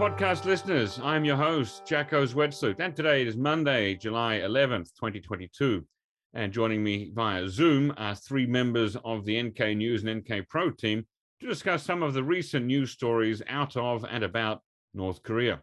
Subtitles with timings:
[0.00, 0.98] podcast listeners.
[1.02, 5.84] I'm your host, Jacco Zwetsloot, and today is Monday, July 11th, 2022.
[6.32, 10.70] And joining me via Zoom are three members of the NK News and NK Pro
[10.70, 11.04] team
[11.40, 14.62] to discuss some of the recent news stories out of and about
[14.94, 15.60] North Korea.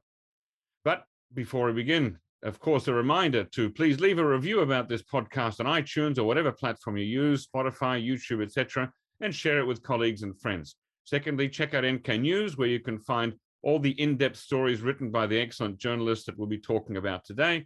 [0.86, 5.02] But before we begin, of course, a reminder to please leave a review about this
[5.02, 9.82] podcast on iTunes or whatever platform you use, Spotify, YouTube, etc., and share it with
[9.82, 10.76] colleagues and friends.
[11.06, 13.34] Secondly, check out NK News, where you can find
[13.64, 17.66] all the in-depth stories written by the excellent journalists that we'll be talking about today.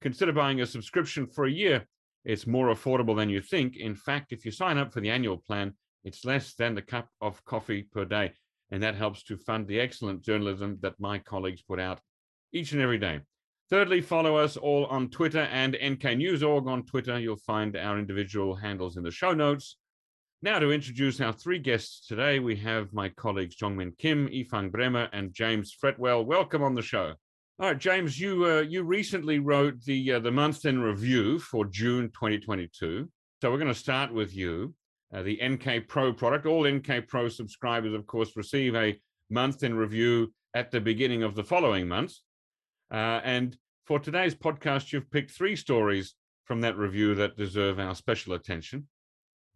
[0.00, 1.86] Consider buying a subscription for a year.
[2.24, 3.76] It's more affordable than you think.
[3.76, 7.08] In fact, if you sign up for the annual plan, it's less than the cup
[7.20, 8.32] of coffee per day.
[8.70, 12.00] And that helps to fund the excellent journalism that my colleagues put out
[12.52, 13.20] each and every day.
[13.68, 17.18] Thirdly, follow us all on Twitter and NK News.org on Twitter.
[17.18, 19.76] You'll find our individual handles in the show notes.
[20.42, 25.10] Now, to introduce our three guests today, we have my colleagues Jeongmin Kim, Ifang Bremer,
[25.12, 26.24] and James Fretwell.
[26.24, 27.12] Welcome on the show.
[27.58, 31.66] All right, James, you uh, you recently wrote the uh, the month in review for
[31.66, 33.06] June 2022.
[33.42, 34.74] So we're going to start with you.
[35.12, 36.46] Uh, the NK Pro product.
[36.46, 41.34] All NK Pro subscribers, of course, receive a month in review at the beginning of
[41.34, 42.14] the following month.
[42.90, 46.14] Uh, and for today's podcast, you've picked three stories
[46.46, 48.88] from that review that deserve our special attention.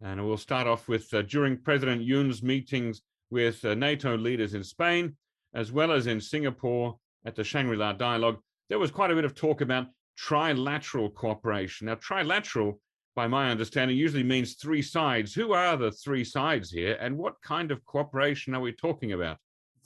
[0.01, 4.63] And we'll start off with uh, during President Yoon's meetings with uh, NATO leaders in
[4.63, 5.15] Spain,
[5.53, 8.37] as well as in Singapore at the Shangri La Dialogue,
[8.69, 9.87] there was quite a bit of talk about
[10.19, 11.87] trilateral cooperation.
[11.87, 12.73] Now, trilateral,
[13.15, 15.33] by my understanding, usually means three sides.
[15.33, 19.37] Who are the three sides here, and what kind of cooperation are we talking about?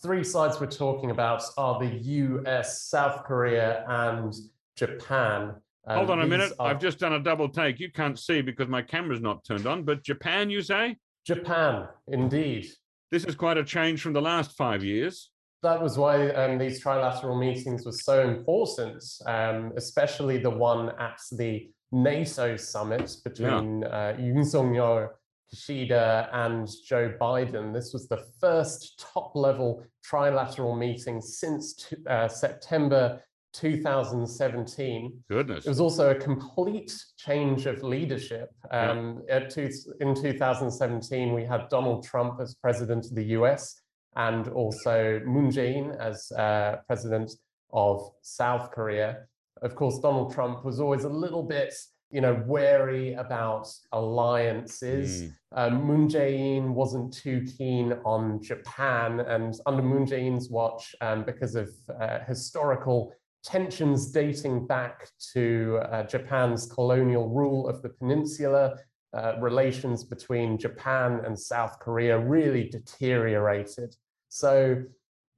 [0.01, 4.33] Three sides we're talking about are the US, South Korea, and
[4.75, 5.55] Japan.
[5.87, 6.51] Hold on a minute.
[6.59, 6.69] Are...
[6.69, 7.79] I've just done a double take.
[7.79, 10.97] You can't see because my camera's not turned on, but Japan, you say?
[11.25, 12.67] Japan, indeed.
[13.11, 15.31] This is quite a change from the last five years.
[15.61, 21.19] That was why um, these trilateral meetings were so important, um, especially the one at
[21.33, 23.87] the NATO summit between yeah.
[23.87, 25.09] uh, Yoon Suk-yeol,
[25.53, 27.73] Kishida, and Joe Biden.
[27.73, 33.21] This was the first top-level trilateral meeting since uh, September
[33.53, 35.23] 2017.
[35.29, 35.65] Goodness.
[35.65, 38.49] It was also a complete change of leadership.
[38.71, 39.47] Um, yeah.
[39.47, 43.81] two, in 2017, we had Donald Trump as president of the US
[44.15, 47.31] and also Moon Jae-in as uh, president
[47.71, 49.25] of South Korea.
[49.61, 51.73] Of course, Donald Trump was always a little bit
[52.11, 55.23] you know, wary about alliances.
[55.23, 55.33] Mm.
[55.51, 61.55] Um, Moon Jae-in wasn't too keen on Japan, and under Moon Jae-in's watch, um, because
[61.55, 61.69] of
[62.01, 63.13] uh, historical
[63.43, 68.75] tensions dating back to uh, Japan's colonial rule of the peninsula,
[69.13, 73.95] uh, relations between Japan and South Korea really deteriorated.
[74.27, 74.83] So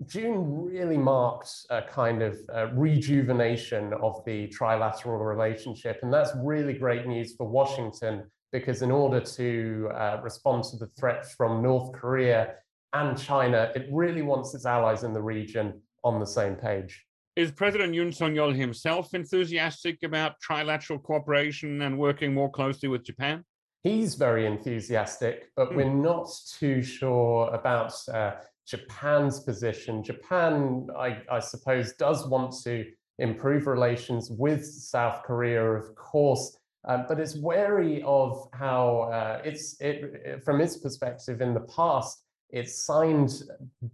[0.07, 5.99] June really marked a kind of uh, rejuvenation of the trilateral relationship.
[6.01, 10.87] And that's really great news for Washington because in order to uh, respond to the
[10.99, 12.55] threats from North Korea
[12.93, 17.05] and China, it really wants its allies in the region on the same page.
[17.41, 23.03] Is President Yoon Suk Yeol himself enthusiastic about trilateral cooperation and working more closely with
[23.03, 23.43] Japan?
[23.81, 25.75] He's very enthusiastic, but hmm.
[25.75, 28.33] we're not too sure about uh,
[28.67, 30.03] Japan's position.
[30.03, 32.85] Japan, I, I suppose, does want to
[33.17, 36.55] improve relations with South Korea, of course,
[36.87, 42.23] uh, but it's wary of how uh, it's it, from its perspective in the past.
[42.51, 43.31] It signed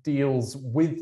[0.03, 0.99] deals with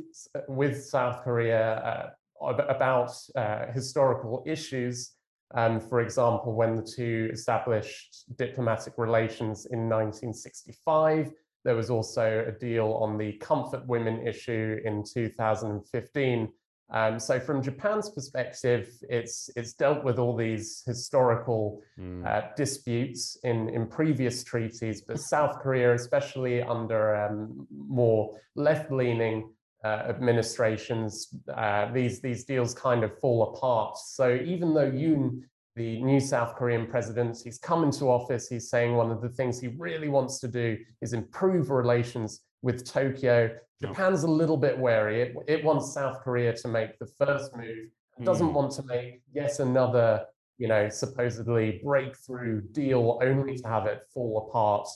[0.47, 2.09] with South Korea uh,
[2.41, 5.11] about uh, historical issues.
[5.53, 11.31] Um, for example, when the two established diplomatic relations in 1965,
[11.63, 16.49] there was also a deal on the comfort women issue in 2015.
[16.91, 22.25] Um, so from Japan's perspective, it's it's dealt with all these historical mm.
[22.25, 29.49] uh, disputes in, in previous treaties, but South Korea, especially under um, more left-leaning
[29.85, 31.11] uh, administrations,
[31.53, 33.97] uh, these these deals kind of fall apart.
[33.97, 35.41] So even though Yoon,
[35.75, 39.59] the new South Korean president, he's come into office, he's saying one of the things
[39.59, 43.55] he really wants to do is improve relations with Tokyo.
[43.79, 45.21] Japan's a little bit wary.
[45.21, 47.85] It, it wants South Korea to make the first move.
[48.17, 48.53] It doesn't mm.
[48.53, 50.25] want to make yet another,
[50.57, 54.87] you know, supposedly breakthrough deal only to have it fall apart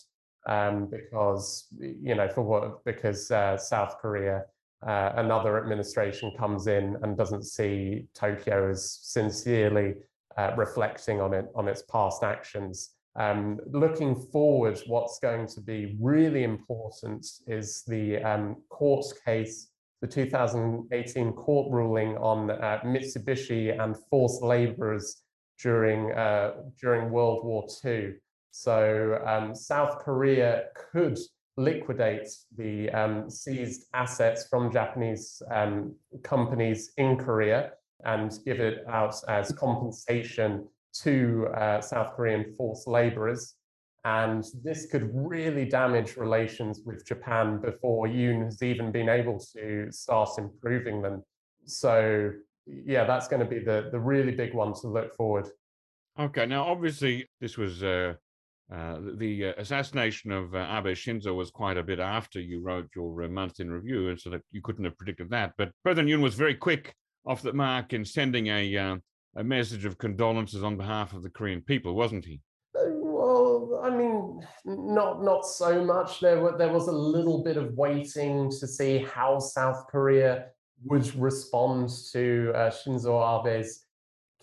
[0.47, 4.45] um, because, you know, for what, because uh, South Korea
[4.85, 9.95] uh, another administration comes in and doesn't see Tokyo as sincerely
[10.37, 12.91] uh, reflecting on it on its past actions.
[13.15, 19.69] Um, looking forward, what's going to be really important is the um, court case
[20.01, 25.23] the 2018 court ruling on uh, Mitsubishi and forced laborers
[25.61, 28.13] during, uh, during World War II.
[28.51, 31.19] So um, South Korea could
[31.59, 37.71] liquidate the um, seized assets from Japanese um, companies in Korea
[38.05, 40.65] and give it out as compensation
[41.03, 43.55] to uh, South Korean forced laborers.
[44.05, 49.91] And this could really damage relations with Japan before Yoon has even been able to
[49.91, 51.23] start improving them.
[51.65, 52.31] So
[52.65, 55.47] yeah, that's going to be the, the really big one to look forward.
[56.17, 58.13] Okay, now obviously this was uh,
[58.73, 62.87] uh, the uh, assassination of uh, Abe Shinzo was quite a bit after you wrote
[62.95, 65.53] your uh, month in review, and so that you couldn't have predicted that.
[65.57, 66.93] But President Yoon was very quick
[67.25, 68.97] off the mark in sending a uh,
[69.35, 72.41] a message of condolences on behalf of the Korean people, wasn't he?
[72.75, 76.19] Well, I mean, not not so much.
[76.19, 80.49] There were, there was a little bit of waiting to see how South Korea
[80.85, 83.85] would respond to Shinzo Abe's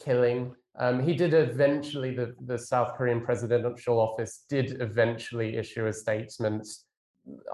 [0.05, 0.52] killing.
[0.78, 6.69] Um, he did eventually, the, the South Korean presidential office did eventually issue a statement.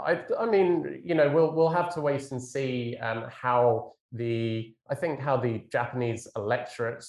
[0.04, 4.74] I, I mean, you know, we'll we'll have to wait and see um, how the
[4.90, 7.04] I think how the Japanese electorate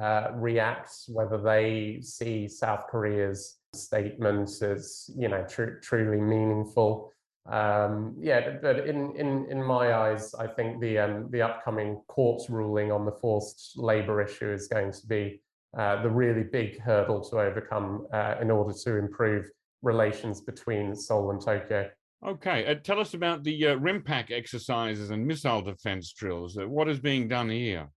[0.00, 7.12] uh, reacts, whether they see South Korea's statement as you know tr- truly meaningful.
[7.46, 12.50] Um, yeah, but in in in my eyes, I think the um, the upcoming court's
[12.50, 15.40] ruling on the forced labor issue is going to be
[15.76, 19.50] uh, the really big hurdle to overcome uh, in order to improve
[19.82, 21.90] relations between Seoul and Tokyo.
[22.26, 26.58] Okay, uh, tell us about the uh, RIMPAC exercises and missile defense drills.
[26.58, 27.88] Uh, what is being done here?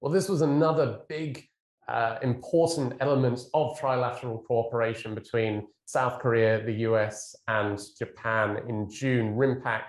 [0.00, 1.44] Well, this was another big,
[1.88, 9.34] uh, important element of trilateral cooperation between South Korea, the US, and Japan in June.
[9.34, 9.82] RIMPAC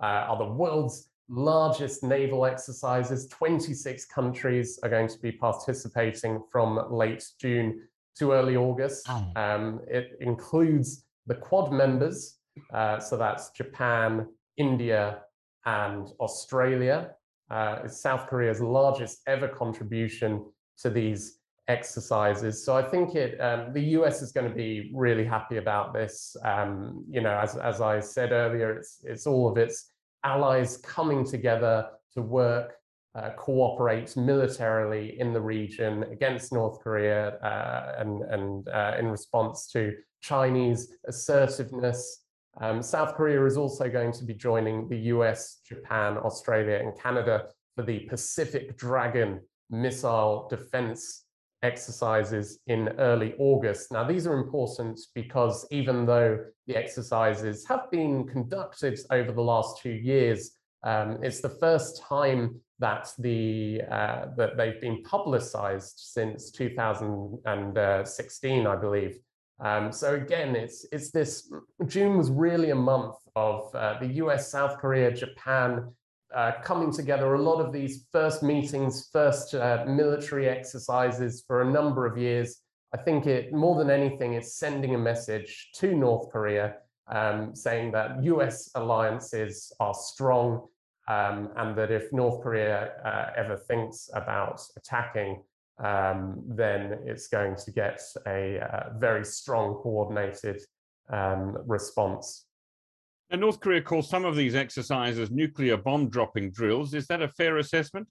[0.00, 3.28] are the world's largest naval exercises.
[3.28, 7.82] 26 countries are going to be participating from late June
[8.18, 9.06] to early August.
[9.08, 9.30] Oh.
[9.36, 12.38] Um, it includes the Quad members,
[12.72, 14.26] uh, so that's Japan,
[14.56, 15.20] India,
[15.66, 17.10] and Australia.
[17.50, 20.44] Uh, it's South Korea's largest ever contribution
[20.78, 21.38] to these
[21.68, 22.64] exercises.
[22.64, 26.36] So I think it um, the US is going to be really happy about this.
[26.44, 29.90] Um, you know, as as I said earlier, it's it's all of its
[30.24, 32.74] allies coming together to work,
[33.14, 39.68] uh, cooperate militarily in the region against North Korea uh, and, and uh, in response
[39.72, 42.24] to Chinese assertiveness.
[42.60, 47.46] Um, South Korea is also going to be joining the US, Japan, Australia, and Canada
[47.76, 51.24] for the Pacific Dragon missile defense
[51.62, 53.92] exercises in early August.
[53.92, 59.82] Now, these are important because even though the exercises have been conducted over the last
[59.82, 60.52] two years,
[60.84, 68.76] um, it's the first time that the uh, that they've been publicized since 2016, I
[68.76, 69.18] believe.
[69.60, 71.50] Um, so again, it's it's this
[71.86, 75.92] June was really a month of uh, the U.S., South Korea, Japan,
[76.34, 81.70] uh, coming together, a lot of these first meetings, first uh, military exercises for a
[81.70, 82.60] number of years.
[82.94, 86.76] I think it more than anything, is sending a message to North Korea
[87.10, 90.66] um, saying that US alliances are strong
[91.08, 95.42] um, and that if North Korea uh, ever thinks about attacking,
[95.82, 100.60] um, then it's going to get a uh, very strong coordinated
[101.10, 102.44] um, response.
[103.30, 106.94] And North Korea calls some of these exercises nuclear bomb dropping drills.
[106.94, 108.08] Is that a fair assessment?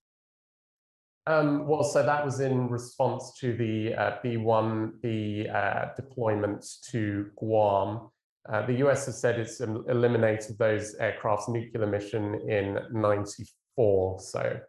[1.25, 8.09] Um, well, so that was in response to the uh, B-1B uh, deployment to Guam.
[8.47, 14.19] Uh, the US has said it's eliminated those aircraft's nuclear mission in 94.
[14.21, 14.59] So,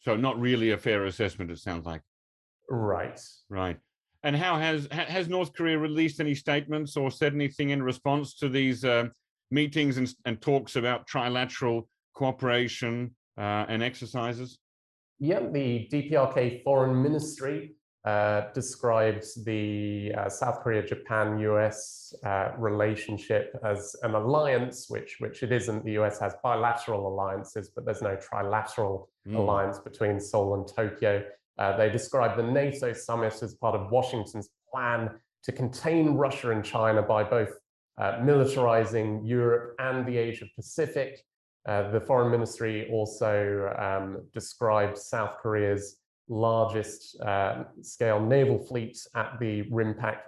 [0.00, 2.02] so not really a fair assessment, it sounds like.
[2.68, 3.20] Right.
[3.48, 3.78] Right.
[4.22, 8.48] And how has has North Korea released any statements or said anything in response to
[8.48, 9.08] these uh,
[9.50, 14.58] meetings and, and talks about trilateral cooperation uh, and exercises?
[15.18, 17.76] Yeah, the DPRK Foreign Ministry
[18.06, 25.42] uh, describes the uh, South Korea, Japan, US uh, relationship as an alliance, which which
[25.42, 25.84] it isn't.
[25.84, 29.34] The US has bilateral alliances, but there's no trilateral mm.
[29.34, 31.24] alliance between Seoul and Tokyo.
[31.58, 35.10] Uh, they describe the NATO summit as part of Washington's plan
[35.42, 37.58] to contain Russia and China by both
[37.98, 41.20] uh, militarizing Europe and the Asia Pacific.
[41.66, 45.96] Uh, the foreign ministry also um, described South Korea's
[46.28, 50.18] largest uh, scale naval fleet at the RIMPAC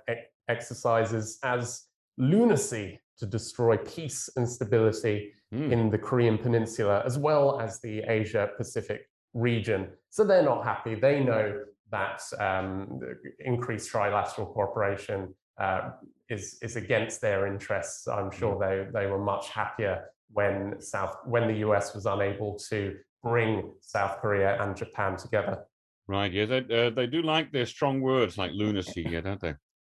[0.49, 1.85] exercises as
[2.17, 5.71] lunacy to destroy peace and stability mm.
[5.73, 9.89] in the Korean Peninsula, as well as the Asia Pacific region.
[10.11, 10.95] So they're not happy.
[10.95, 11.61] They know
[11.91, 13.01] that um,
[13.41, 15.91] increased trilateral cooperation uh,
[16.29, 18.07] is, is against their interests.
[18.09, 18.93] I'm sure mm.
[18.93, 24.21] they, they were much happier when South when the US was unable to bring South
[24.21, 25.65] Korea and Japan together.
[26.07, 26.33] Right.
[26.33, 29.55] Yeah, they, uh, they do like their strong words like lunacy, yeah, don't they?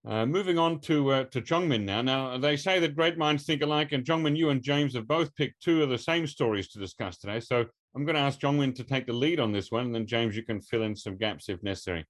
[0.07, 2.01] Uh, moving on to uh, to Jeongmin now.
[2.01, 5.35] Now they say that great minds think alike, and Jeongmin, you and James have both
[5.37, 7.39] picked two of the same stories to discuss today.
[7.39, 10.07] So I'm going to ask Jeongmin to take the lead on this one, and then
[10.07, 12.07] James, you can fill in some gaps if necessary.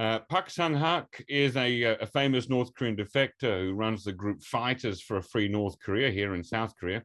[0.00, 4.14] Uh, Pak Sang Hak is a, uh, a, famous North Korean defector who runs the
[4.14, 7.02] group Fighters for a Free North Korea here in South Korea,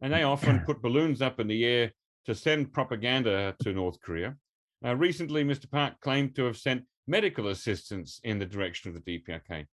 [0.00, 1.92] and they often put balloons up in the air
[2.24, 4.34] to send propaganda to North Korea.
[4.82, 5.70] Uh, recently, Mr.
[5.70, 9.66] Park claimed to have sent medical assistance in the direction of the DPRK.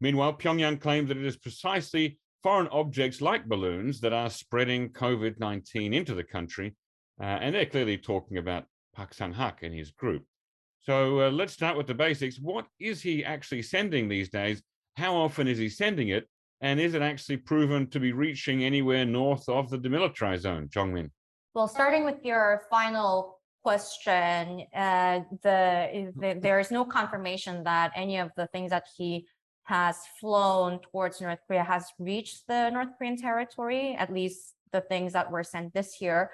[0.00, 5.40] Meanwhile, Pyongyang claimed that it is precisely foreign objects like balloons that are spreading COVID
[5.40, 6.76] 19 into the country.
[7.20, 10.24] Uh, and they're clearly talking about Pak Sang Hak and his group.
[10.84, 12.38] So uh, let's start with the basics.
[12.38, 14.62] What is he actually sending these days?
[14.96, 16.28] How often is he sending it?
[16.60, 21.10] And is it actually proven to be reaching anywhere north of the demilitarized zone, Jeongmin?
[21.54, 28.18] Well, starting with your final question, uh, the, the, there is no confirmation that any
[28.18, 29.26] of the things that he
[29.62, 35.14] has flown towards North Korea has reached the North Korean territory, at least the things
[35.14, 36.30] that were sent this year.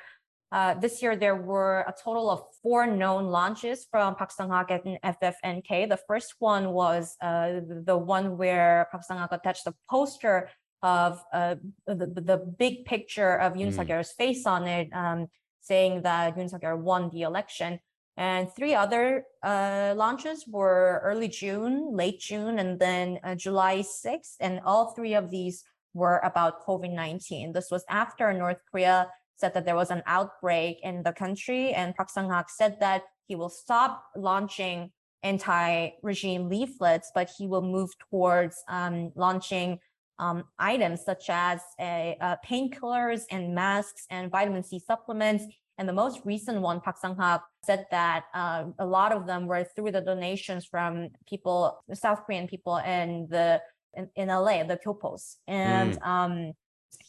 [0.52, 4.99] Uh, this year, there were a total of four known launches from Pak Sang-hak and
[5.04, 5.88] FFNK.
[5.88, 10.50] The first one was uh, the one where Pak Sang-hak attached a poster
[10.83, 11.54] of uh,
[11.87, 14.07] the, the big picture of Yoon mm.
[14.16, 15.28] face on it, um,
[15.61, 17.78] saying that Yoon Suk-yeol won the election.
[18.16, 24.35] And three other uh, launches were early June, late June, and then uh, July 6th.
[24.40, 25.62] And all three of these
[25.95, 27.54] were about COVID-19.
[27.54, 29.09] This was after North Korea
[29.40, 31.73] said that there was an outbreak in the country.
[31.73, 34.90] And Park Sang-hak said that he will stop launching
[35.23, 39.78] anti-regime leaflets, but he will move towards um, launching
[40.18, 45.44] um, items such as uh, painkillers and masks and vitamin C supplements.
[45.78, 49.64] And the most recent one, Park Sang-hak said that uh, a lot of them were
[49.64, 53.62] through the donations from people, South Korean people in the
[53.94, 55.37] in, in LA, the Kyopos.
[55.47, 56.06] And mm.
[56.06, 56.52] um,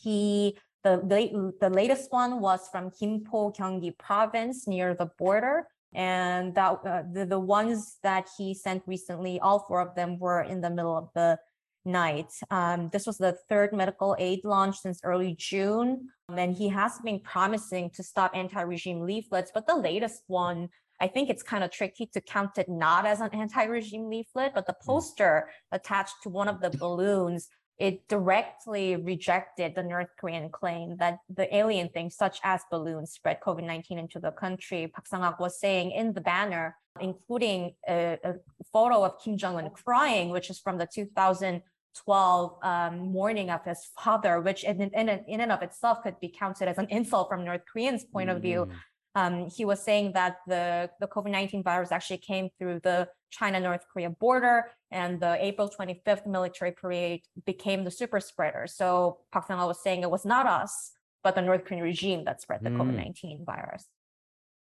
[0.01, 5.67] he the, the, the latest one was from Gimpo, Gyeonggi province near the border.
[5.93, 10.41] And that uh, the, the ones that he sent recently, all four of them were
[10.41, 11.38] in the middle of the
[11.83, 12.31] night.
[12.50, 16.09] Um, this was the third medical aid launch since early June.
[16.29, 20.69] And he has been promising to stop anti-regime leaflets, but the latest one,
[21.01, 24.67] I think it's kind of tricky to count it not as an anti-regime leaflet, but
[24.67, 24.88] the hmm.
[24.88, 27.50] poster attached to one of the balloons,
[27.81, 33.39] it directly rejected the North Korean claim that the alien things, such as balloons, spread
[33.41, 34.88] COVID-19 into the country.
[34.88, 38.35] Park Sang-hak was saying in the banner, including a, a
[38.71, 41.63] photo of Kim Jong-un crying, which is from the 2000
[42.05, 46.29] 12 um, mourning of his father, which in, in, in and of itself could be
[46.29, 48.35] counted as an insult from North Koreans' point mm.
[48.35, 48.65] of view.
[48.65, 48.75] Mm.
[49.13, 54.09] Um, he was saying that the, the COVID-19 virus actually came through the China-North Korea
[54.09, 58.67] border and the April 25th military parade became the super spreader.
[58.67, 60.91] So Park Sang-hak was saying it was not us,
[61.24, 62.77] but the North Korean regime that spread the mm.
[62.77, 63.86] COVID-19 virus.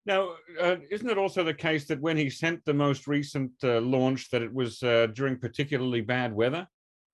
[0.07, 3.81] Now, uh, isn't it also the case that when he sent the most recent uh,
[3.81, 6.67] launch that it was uh, during particularly bad weather?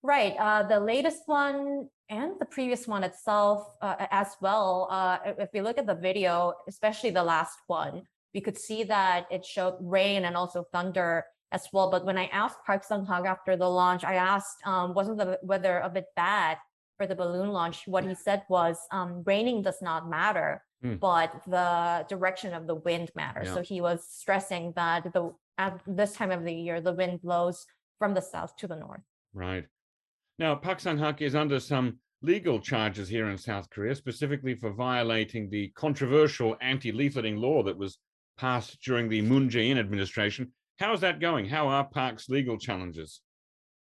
[0.03, 0.35] Right.
[0.39, 4.87] Uh, the latest one and the previous one itself uh, as well.
[4.89, 8.03] Uh, if we look at the video, especially the last one,
[8.33, 11.91] we could see that it showed rain and also thunder as well.
[11.91, 15.39] But when I asked Park Sung Hak after the launch, I asked, um, wasn't the
[15.43, 16.57] weather a bit bad
[16.97, 17.87] for the balloon launch?
[17.87, 20.99] What he said was, um, raining does not matter, mm.
[20.99, 23.47] but the direction of the wind matters.
[23.47, 23.55] Yeah.
[23.55, 27.65] So he was stressing that the at this time of the year, the wind blows
[27.99, 29.01] from the south to the north.
[29.33, 29.65] Right.
[30.39, 34.71] Now, Park Sung Hak is under some legal charges here in South Korea, specifically for
[34.71, 37.97] violating the controversial anti-leafleting law that was
[38.37, 40.51] passed during the Moon Jae-in administration.
[40.81, 41.45] How is that going?
[41.45, 43.21] How are Park's legal challenges?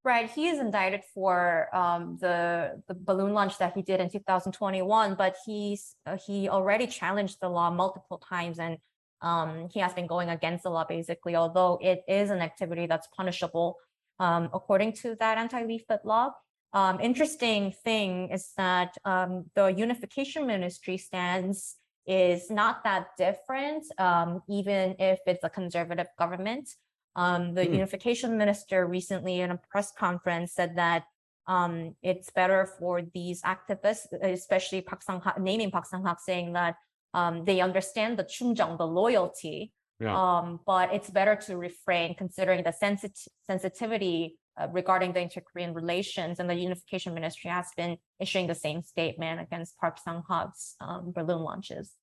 [0.04, 5.14] Right, he is indicted for um, the the balloon launch that he did in 2021,
[5.14, 8.78] but he's uh, he already challenged the law multiple times, and
[9.20, 11.36] um, he has been going against the law basically.
[11.36, 13.76] Although it is an activity that's punishable
[14.18, 16.30] um, according to that anti-leaflet law.
[16.72, 21.76] Um, interesting thing is that um, the unification ministry stance
[22.08, 26.68] is not that different, um, even if it's a conservative government.
[27.14, 27.72] Um, the mm.
[27.74, 31.04] unification minister recently in a press conference said that
[31.46, 36.76] um, it's better for these activists, especially Park Sang naming Park Sang Hak, saying that
[37.14, 40.14] um, they understand the chungjang, the loyalty, Yeah.
[40.14, 46.40] um, but it's better to refrain considering the sensit- sensitivity uh, regarding the inter-Korean relations,
[46.40, 51.12] and the Unification Ministry has been issuing the same statement against Park Sang Hak's um,
[51.14, 51.94] balloon launches.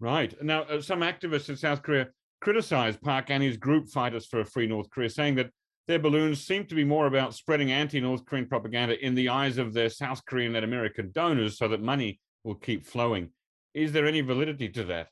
[0.00, 0.34] Right.
[0.42, 2.08] Now, uh, some activists in South Korea
[2.40, 5.50] criticized Park and his group Fighters for a Free North Korea, saying that
[5.86, 9.58] their balloons seem to be more about spreading anti North Korean propaganda in the eyes
[9.58, 13.30] of their South Korean and American donors so that money will keep flowing.
[13.74, 15.08] Is there any validity to that?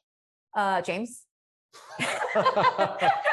[0.55, 1.25] Uh, James?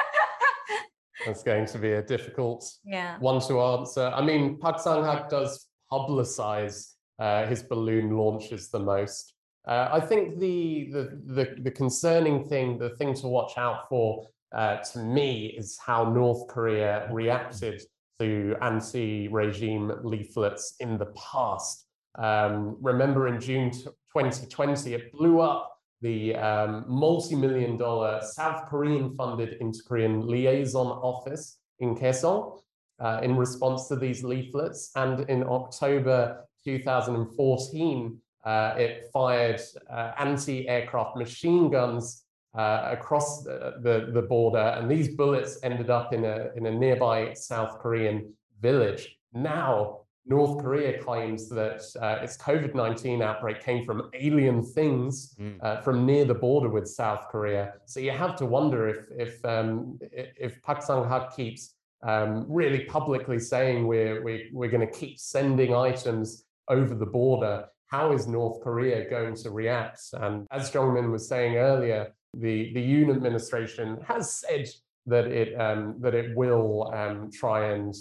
[1.25, 3.17] That's going to be a difficult yeah.
[3.19, 4.11] one to answer.
[4.13, 9.33] I mean, Park Sang Hak does publicize uh, his balloon launches the most.
[9.67, 14.25] Uh, I think the, the the the concerning thing, the thing to watch out for,
[14.55, 17.81] uh, to me, is how North Korea reacted
[18.19, 21.85] to anti-regime leaflets in the past.
[22.17, 30.27] Um, remember, in June 2020, it blew up the um, multi-million dollar South Korean-funded Inter-Korean
[30.27, 32.59] liaison office in Kaesong
[32.99, 34.91] uh, in response to these leaflets.
[34.95, 42.23] And in October 2014, uh, it fired uh, anti-aircraft machine guns
[42.57, 46.71] uh, across the, the, the, border, and these bullets ended up in a, in a
[46.71, 49.17] nearby South Korean village.
[49.33, 55.83] Now, North Korea claims that uh, its COVID-19 outbreak came from alien things mm.
[55.83, 57.73] from near the border with South Korea.
[57.85, 61.73] So you have to wonder if if um, if Park Sang-hak keeps
[62.03, 67.65] um, really publicly saying we're we're, we're going to keep sending items over the border
[67.89, 70.01] how is North Korea going to react?
[70.13, 74.69] And as Jeongmin was saying earlier, the, the Yoon administration has said
[75.07, 77.95] that it um, that it will um, try and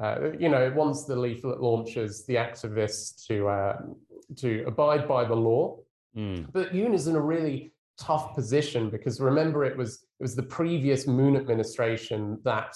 [0.00, 3.76] uh, you know it wants the leaflet launchers, the activists to uh,
[4.36, 5.78] to abide by the law.
[6.16, 6.50] Mm.
[6.52, 10.42] But Yoon is in a really tough position because remember it was it was the
[10.42, 12.74] previous Moon administration that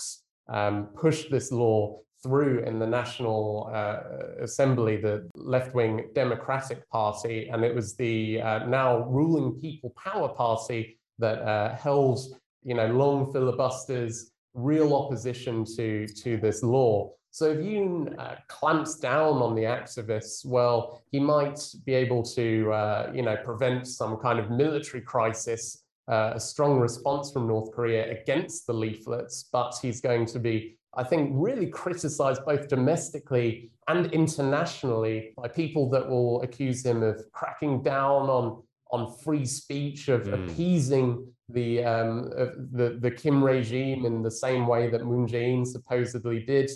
[0.49, 7.49] um, pushed this law through in the National uh, Assembly, the left wing Democratic Party,
[7.49, 12.21] and it was the uh, now ruling People Power Party that uh, held
[12.67, 17.13] you know, long filibusters, real opposition to, to this law.
[17.31, 22.73] So if Yoon uh, clamps down on the activists, well, he might be able to,
[22.73, 27.73] uh, you know, prevent some kind of military crisis, uh, a strong response from North
[27.73, 33.71] Korea against the leaflets, but he's going to be I think, really criticized both domestically
[33.87, 40.09] and internationally by people that will accuse him of cracking down on, on free speech,
[40.09, 40.33] of mm.
[40.35, 42.31] appeasing the, um,
[42.73, 46.71] the, the Kim regime in the same way that Moon Jae-in supposedly did.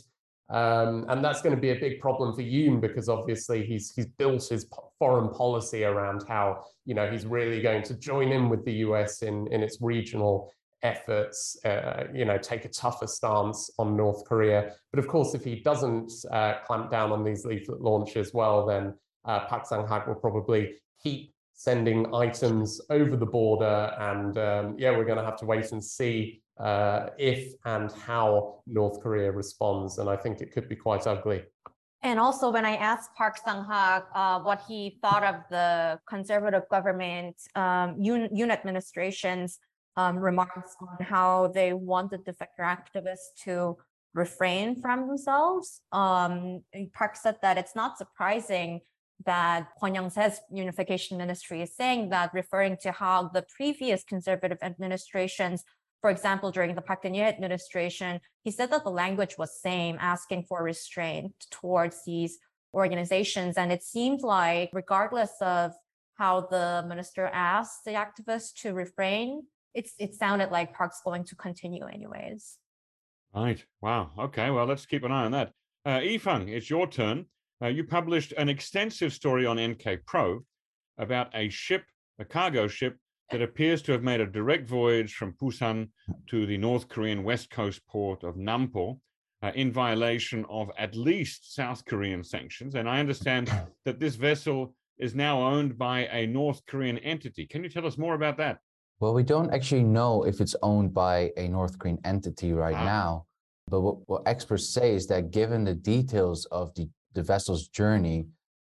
[0.49, 4.07] Um, and that's going to be a big problem for Yoon because obviously he's he's
[4.07, 4.66] built his
[4.99, 9.23] foreign policy around how you know he's really going to join in with the US
[9.23, 14.73] in in its regional efforts, uh, you know, take a tougher stance on North Korea.
[14.92, 18.94] But of course, if he doesn't uh, clamp down on these leaflet launches, well, then
[19.25, 23.94] uh, Park Sang-hak will probably keep sending items over the border.
[23.99, 28.62] And um, yeah, we're going to have to wait and see uh, if and how
[28.66, 29.99] North Korea responds.
[29.99, 31.42] And I think it could be quite ugly.
[32.03, 37.37] And also, when I asked Park Sang-hak uh, what he thought of the conservative government,
[37.55, 37.96] um,
[38.51, 39.59] administration's
[39.99, 43.77] um, remarks on how they want the defector activists to
[44.14, 45.83] refrain from themselves.
[45.92, 46.62] Um,
[46.94, 48.81] Park said that it's not surprising
[49.26, 55.64] that Young-se's unification ministry is saying that, referring to how the previous conservative administrations,
[56.00, 60.44] for example, during the Park Geun-hye administration, he said that the language was same, asking
[60.44, 62.38] for restraint towards these
[62.72, 63.56] organizations.
[63.56, 65.72] And it seemed like, regardless of
[66.14, 69.42] how the minister asked the activists to refrain
[69.74, 72.59] it's it sounded like Park's going to continue anyways.
[73.35, 73.64] Right.
[73.80, 74.11] Wow.
[74.18, 74.50] Okay.
[74.50, 75.52] Well, let's keep an eye on that.
[75.85, 77.26] Uh, Ifang, it's your turn.
[77.62, 80.40] Uh, you published an extensive story on NK Pro
[80.99, 81.85] about a ship,
[82.18, 82.96] a cargo ship
[83.31, 85.88] that appears to have made a direct voyage from Busan
[86.29, 88.99] to the North Korean west coast port of Nampo
[89.42, 92.75] uh, in violation of at least South Korean sanctions.
[92.75, 93.53] And I understand
[93.85, 97.46] that this vessel is now owned by a North Korean entity.
[97.46, 98.59] Can you tell us more about that?
[99.01, 102.85] Well, we don't actually know if it's owned by a North Korean entity right ah.
[102.85, 103.27] now.
[103.68, 108.27] But what, what, experts say is that given the details of the, the vessel's journey,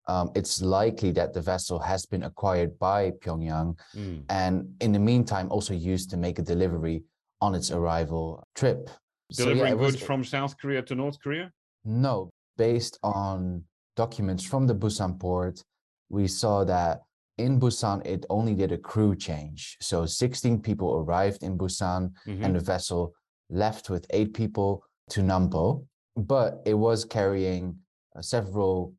[0.07, 4.23] um, it's likely that the vessel has been acquired by Pyongyang mm.
[4.29, 7.03] and in the meantime also used to make a delivery
[7.41, 8.89] on its arrival trip.
[9.33, 11.51] Delivering so, yeah, goods was, from South Korea to North Korea?
[11.83, 13.63] No, based on
[13.97, 15.61] documents from the Busan port,
[16.09, 17.01] we saw that
[17.37, 19.77] in Busan, it only did a crew change.
[19.81, 22.43] So 16 people arrived in Busan Mhm.
[22.43, 23.13] and the vessel
[23.49, 27.77] left with eight people to Nampo, but it was carrying
[28.21, 28.93] several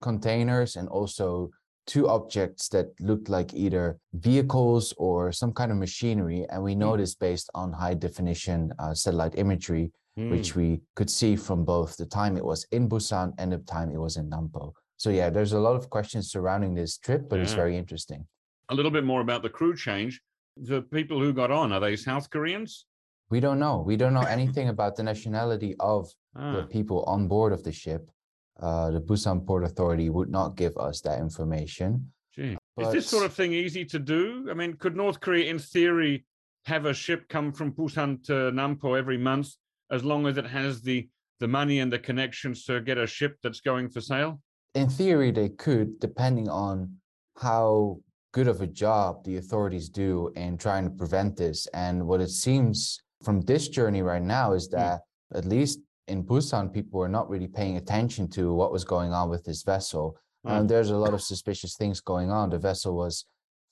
[0.00, 1.50] containers and also
[1.86, 6.46] two objects that looked like either vehicles or some kind of machinery.
[6.50, 10.30] And we know this based on high definition uh, satellite imagery, Mm.
[10.32, 13.88] which we could see from both the time it was in Busan and the time
[13.92, 14.72] it was in Nampo.
[14.96, 18.26] So yeah, there's a lot of questions surrounding this trip, but it's very interesting.
[18.68, 20.20] a little bit more about the crew change.
[20.56, 22.84] The people who got on, are they South Koreans?
[23.30, 23.76] We don't know.
[23.90, 26.02] We don't know anything about the nationality of
[26.34, 28.10] the Ah, people on board of the ship.
[28.60, 32.10] Uh, the Busan Port Authority would not give us that information.
[32.34, 32.56] gee.
[32.78, 34.48] Is this sort of thing easy to do?
[34.50, 36.24] I mean, could North Korea, in theory,
[36.64, 39.50] have a ship come from Busan to Nampo every month
[39.90, 41.08] as long as it has the
[41.40, 44.40] the money and the connections to get a ship that's going for sale?
[44.74, 46.96] In theory, they could, depending on
[47.36, 48.00] how
[48.32, 51.66] good of a job the authorities do in trying to prevent this.
[51.68, 55.02] And what it seems from this journey right now is that,
[55.34, 59.28] at least in Busan, people were not really paying attention to what was going on
[59.30, 60.18] with this vessel.
[60.44, 62.50] Um, there's a lot of suspicious things going on.
[62.50, 63.26] The vessel was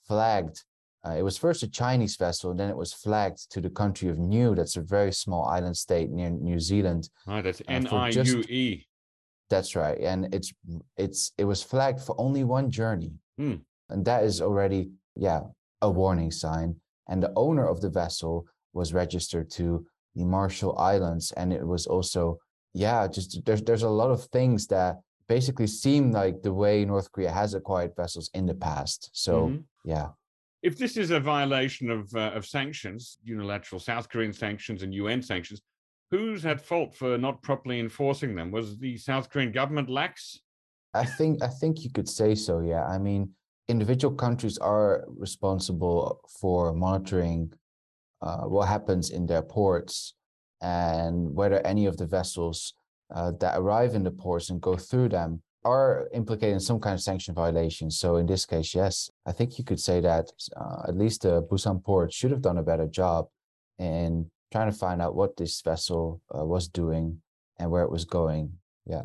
[0.07, 0.63] flagged.
[1.07, 4.19] Uh, it was first a Chinese vessel, then it was flagged to the country of
[4.19, 4.55] Niue.
[4.55, 7.09] That's a very small island state near New Zealand.
[7.27, 8.87] Right, that's Uh, N I U E.
[9.49, 10.53] That's right, and it's
[10.97, 13.57] it's it was flagged for only one journey, Hmm.
[13.89, 15.43] and that is already yeah
[15.81, 16.81] a warning sign.
[17.09, 19.87] And the owner of the vessel was registered to
[20.17, 22.39] the Marshall Islands, and it was also
[22.75, 24.97] yeah just there's there's a lot of things that
[25.29, 29.11] basically seem like the way North Korea has acquired vessels in the past.
[29.13, 29.65] So Mhm.
[29.85, 30.09] yeah,
[30.63, 35.23] If this is a violation of uh, of sanctions, unilateral South Korean sanctions and UN
[35.23, 35.61] sanctions,
[36.11, 38.51] who's at fault for not properly enforcing them?
[38.51, 40.41] Was the South Korean government lax?
[40.95, 42.61] I think I think you could say so.
[42.61, 43.23] Yeah, I mean,
[43.69, 47.53] individual countries are responsible for monitoring
[48.23, 50.15] uh, what happens in their ports
[50.61, 52.75] and whether any of the vessels
[53.15, 56.95] uh, that arrive in the ports and go through them are implicated in some kind
[56.95, 57.91] of sanction violation.
[57.91, 61.43] So in this case, yes, I think you could say that uh, at least the
[61.43, 63.27] Busan port should have done a better job
[63.79, 67.21] in trying to find out what this vessel uh, was doing
[67.59, 68.53] and where it was going.
[68.87, 69.03] Yeah.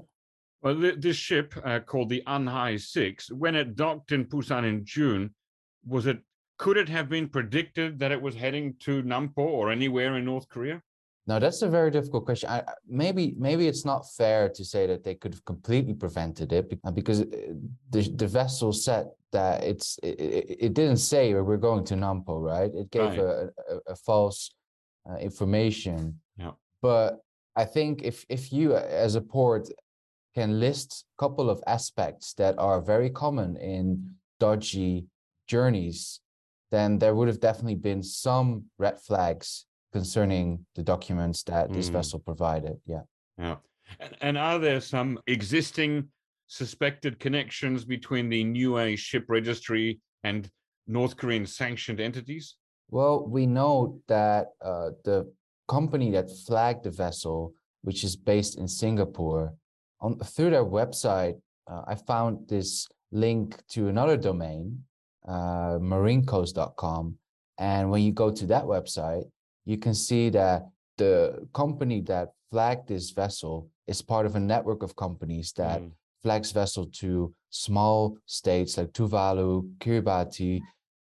[0.62, 4.86] Well, th- this ship uh, called the Anhai Six, when it docked in Busan in
[4.86, 5.34] June,
[5.86, 6.19] was it?
[6.62, 10.47] Could it have been predicted that it was heading to Nampo or anywhere in North
[10.47, 10.80] Korea?
[11.26, 12.50] No, that's a very difficult question.
[12.52, 16.65] I, maybe maybe it's not fair to say that they could have completely prevented it
[16.84, 17.26] uh, because uh,
[17.89, 22.36] the the vessel said that it's it, it, it didn't say we're going to Nampo,
[22.54, 22.71] right?
[22.82, 23.19] It gave Right.
[23.19, 24.52] a, a, a false
[25.10, 26.19] uh, information.
[26.38, 26.52] Yeah.
[26.82, 27.10] But
[27.56, 29.63] I think if if you uh, as a port
[30.38, 33.84] can list a couple of aspects that are very common in
[34.39, 35.08] dodgy
[35.47, 36.21] journeys,
[36.71, 41.93] then there would have definitely been some red flags concerning the documents that this Mm.
[41.93, 42.77] vessel provided.
[42.86, 43.03] Yeah.
[43.38, 43.57] Yeah.
[43.99, 46.10] And, and are there some existing
[46.47, 50.49] suspected connections between the Niue ship registry and
[50.88, 52.55] North Korean sanctioned entities?
[52.89, 55.31] Well, we know that uh, the
[55.67, 57.53] company that flagged the vessel,
[57.84, 59.53] which is based in Singapore,
[60.01, 64.84] on through their website, uh, I found this link to another domain,
[65.27, 67.17] uh, marinecoast.com.
[67.57, 69.25] And when you go to that website,
[69.65, 74.84] you can see that the company that flagged this vessel is part of a network
[74.84, 75.91] of companies that Mm.
[76.23, 80.62] flags vessel to small states like Tuvalu, Kiribati,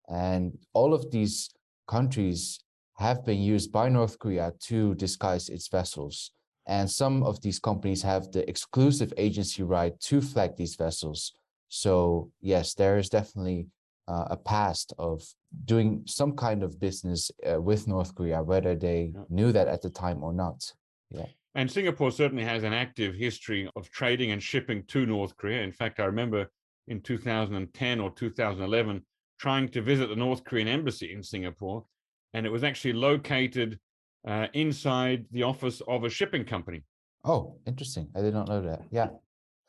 [0.08, 1.50] and all of these
[1.86, 2.60] countries
[2.98, 6.30] have been used by North Korea to disguise its vessels.
[6.66, 11.34] And some of these companies have the exclusive agency right to flag these vessels.
[11.68, 13.66] So, yes, there is definitely
[14.08, 15.22] uh, a past of
[15.64, 19.22] doing some kind of business uh, with North Korea, whether they Yeah.
[19.28, 20.72] knew that at the time or not.
[21.10, 21.26] Yeah.
[21.54, 25.62] And Singapore certainly has an active history of trading and shipping to North Korea.
[25.62, 26.50] In fact, I remember
[26.88, 29.04] in 2010 or 2011
[29.38, 31.84] trying to visit the North Korean embassy in Singapore,
[32.34, 33.78] and it was actually located
[34.26, 36.82] uh, inside the office of a shipping company.
[37.24, 38.08] Oh, interesting.
[38.16, 38.82] I did not know that.
[38.90, 39.08] Yeah.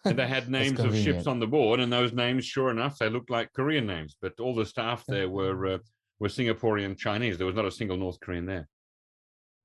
[0.05, 3.09] And they had names of ships on the board, and those names, sure enough, they
[3.09, 4.15] looked like Korean names.
[4.21, 5.77] But all the staff there were uh,
[6.19, 7.37] were Singaporean Chinese.
[7.37, 8.67] There was not a single North Korean there.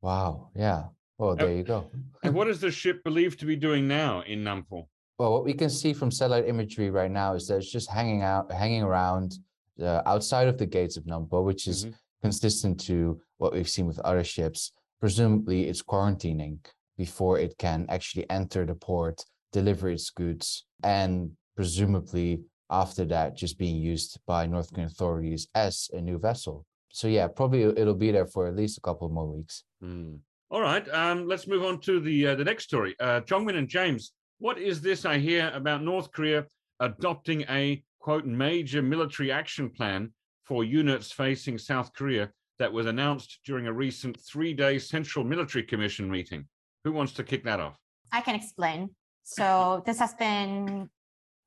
[0.00, 0.50] Wow.
[0.54, 0.84] Yeah.
[1.18, 1.90] Well, there you go.
[2.22, 4.86] And what is the ship believed to be doing now in Nampo?
[5.18, 8.22] Well, what we can see from satellite imagery right now is that it's just hanging
[8.22, 9.34] out, hanging around
[9.80, 11.94] uh, outside of the gates of Nampo, which is Mhm.
[12.22, 14.72] consistent to what we've seen with other ships.
[14.98, 16.58] Presumably, it's quarantining
[16.96, 23.58] before it can actually enter the port deliver its goods and presumably after that just
[23.58, 26.64] being used by North Korean authorities as a new vessel.
[26.90, 29.64] So yeah, probably it'll be there for at least a couple more weeks.
[29.82, 30.18] Mm.
[30.50, 32.96] All right, um, let's move on to the uh, the next story.
[32.98, 36.46] Uh, Jeongmin and James, what is this I hear about North Korea
[36.80, 40.12] adopting a quote major military action plan
[40.44, 46.10] for units facing South Korea that was announced during a recent three-day Central Military Commission
[46.10, 46.46] meeting?
[46.84, 47.76] Who wants to kick that off?
[48.12, 48.90] I can explain.
[49.30, 50.90] So this has been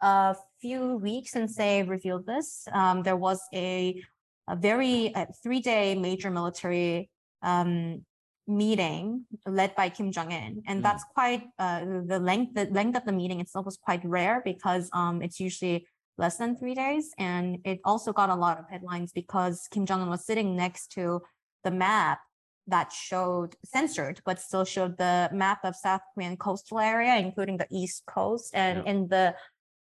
[0.02, 2.66] a few weeks since they revealed this.
[2.72, 4.02] Um, there was a,
[4.48, 7.10] a very three-day major military
[7.42, 8.06] um,
[8.48, 10.84] meeting led by Kim Jong Un, and Mm.
[10.84, 12.54] that's quite uh, the length.
[12.56, 15.86] The length of the meeting itself was quite rare because um, it's usually
[16.18, 20.02] less than three days, and it also got a lot of headlines because Kim Jong
[20.02, 21.22] Un was sitting next to
[21.66, 22.20] the map
[22.68, 27.68] that showed censored, but still showed the map of South Korean coastal area, including the
[27.72, 28.52] east coast.
[28.54, 28.92] And Yeah.
[28.92, 29.36] in the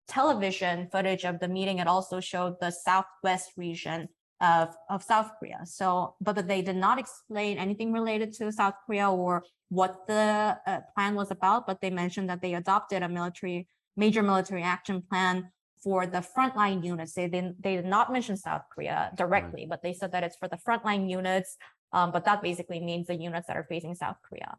[0.08, 4.08] television footage of the meeting, it also showed the southwest region
[4.40, 5.60] of, of South Korea.
[5.64, 10.80] So, but they did not explain anything related to South Korea or what the uh,
[10.94, 15.50] plan was about, but they mentioned that they adopted a military, major military action plan
[15.82, 17.14] for the frontline units.
[17.14, 20.48] They didn't, they did not mention South Korea directly, but they said that it's for
[20.48, 21.56] the frontline units.
[21.92, 24.56] Um, but that basically means the units that are facing South Korea.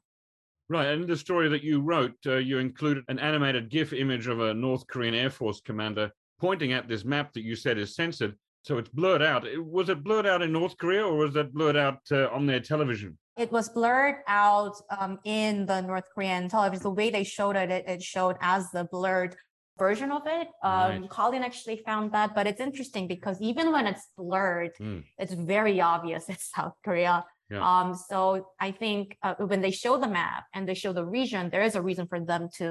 [0.69, 4.27] Right, and in the story that you wrote, uh, you included an animated GIF image
[4.27, 7.95] of a North Korean Air Force commander pointing at this map that you said is
[7.95, 8.35] censored.
[8.63, 9.45] So it's blurred out.
[9.59, 12.59] Was it blurred out in North Korea or was it blurred out uh, on their
[12.59, 13.17] television?
[13.37, 16.83] It was blurred out um, in the North Korean television.
[16.83, 19.35] The way they showed it, it, it showed as the blurred
[19.77, 20.47] version of it.
[20.63, 21.09] Um, Right.
[21.09, 24.99] Colin actually found that, but it's interesting because even when it's blurred, Hmm.
[25.17, 27.25] it's very obvious it's South Korea.
[27.49, 27.61] Yeah.
[27.69, 31.49] Um, so I think uh, when they show the map and they show the region,
[31.49, 32.67] there is a reason for them to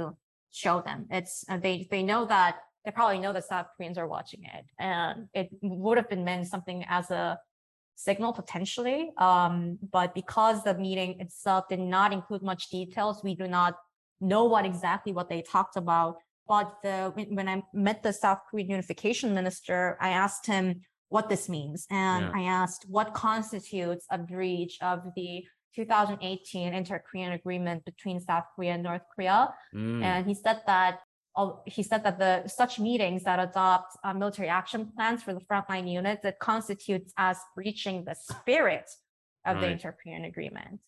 [0.51, 1.07] show them.
[1.11, 4.65] It's uh, they they know that they probably know that South Koreans are watching it,
[4.79, 7.39] and it would have been meant something as a
[7.97, 9.11] signal potentially.
[9.17, 13.75] Um, but because the meeting itself did not include much details, we do not
[14.21, 16.17] know what exactly what they talked about.
[16.49, 21.29] But the, when, when I met the South Korean unification minister, I asked him what
[21.29, 21.87] this means.
[21.91, 22.33] And Yeah.
[22.35, 28.83] I asked what constitutes a breach of the 2018 inter-Korean agreement between South Korea and
[28.83, 29.53] North Korea.
[29.75, 31.01] Mm, And he said that
[31.67, 35.87] he said that the such meetings that adopt uh, military action plans for the frontline
[35.87, 38.89] units that constitutes as breaching the spirit
[39.45, 40.81] of the inter-Korean agreement.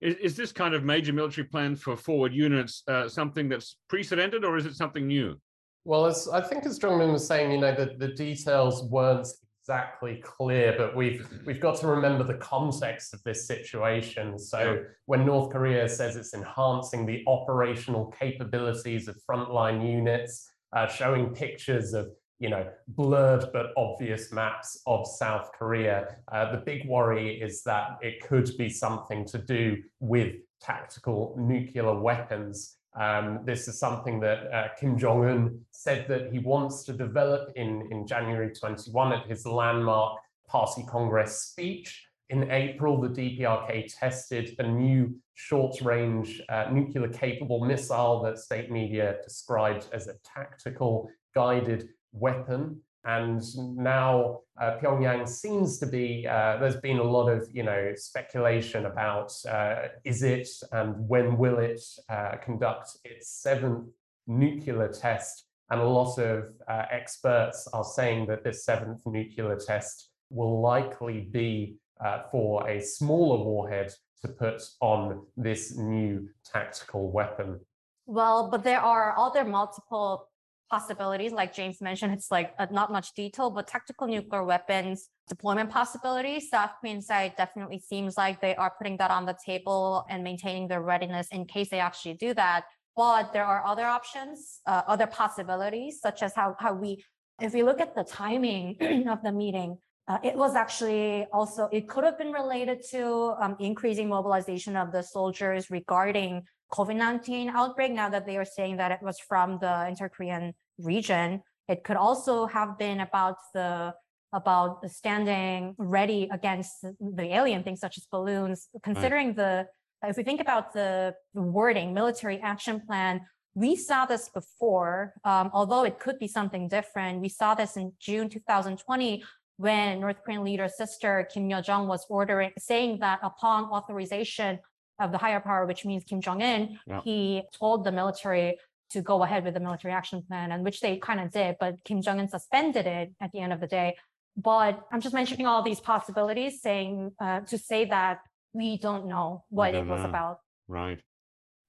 [0.00, 4.44] Is, is this kind of major military plan for forward units uh, something that's precedented
[4.44, 5.36] or is it something new?
[5.84, 9.28] Well, as I think as Jeongmin was saying, you know, the, the details weren't
[9.62, 14.38] exactly clear, but we've we've got to remember the context of this situation.
[14.38, 14.76] So Yeah.
[15.06, 21.94] when North Korea says it's enhancing the operational capabilities of frontline units, uh, showing pictures
[21.94, 22.08] of
[22.40, 27.98] you know blurred but obvious maps of South Korea, uh, the big worry is that
[28.02, 32.76] it could be something to do with tactical nuclear weapons.
[32.98, 37.52] Um, this is something that uh, Kim Jong Un said that he wants to develop
[37.54, 42.04] in, in January 21 at his landmark Party Congress speech.
[42.30, 48.70] In April, the DPRK tested a new short range uh, nuclear capable missile that state
[48.70, 52.80] media described as a tactical guided weapon.
[53.04, 57.92] And now uh, Pyongyang seems to be, uh, there's been a lot of, you know,
[57.96, 63.88] speculation about uh, is it and when will it uh, conduct its seventh
[64.26, 65.46] nuclear test.
[65.70, 71.28] And a lot of uh, experts are saying that this seventh nuclear test will likely
[71.30, 73.92] be uh, for a smaller warhead
[74.22, 77.60] to put on this new tactical weapon.
[78.06, 80.29] Well, but there are other multiple
[80.70, 85.70] possibilities, like James mentioned, it's like uh, not much detail, but tactical nuclear weapons deployment
[85.70, 86.50] possibilities.
[86.50, 90.68] South Korean side definitely seems like they are putting that on the table and maintaining
[90.68, 92.64] their readiness in case they actually do that.
[92.96, 97.02] But there are other options, uh, other possibilities, such as how, how we,
[97.40, 98.76] if we look at the timing
[99.08, 99.78] of the meeting,
[100.08, 104.90] uh, it was actually also, it could have been related to um, increasing mobilization of
[104.90, 107.92] the soldiers regarding COVID-19 outbreak.
[107.92, 112.46] Now that they are saying that it was from the inter-Korean region, it could also
[112.46, 113.94] have been about the
[114.32, 118.68] about the standing ready against the alien things such as balloons.
[118.82, 119.66] Considering the,
[120.04, 123.22] if we think about the wording, military action plan,
[123.54, 127.20] we saw this before, um, although it could be something different.
[127.20, 129.24] We saw this in June 2020
[129.56, 134.60] when North Korean leader sister Kim Yo Jong was ordering, saying that upon authorization
[135.00, 137.00] of the higher power, which means Kim Jong Un, Yeah.
[137.02, 138.58] he told the military
[138.90, 141.82] to go ahead with the military action plan, and which they kind of did, but
[141.84, 143.96] Kim Jong Un suspended it at the end of the day.
[144.36, 148.18] But I'm just mentioning all these possibilities, saying uh, to say that
[148.52, 150.08] we don't know what don't it was know.
[150.08, 150.38] about.
[150.68, 151.00] Right.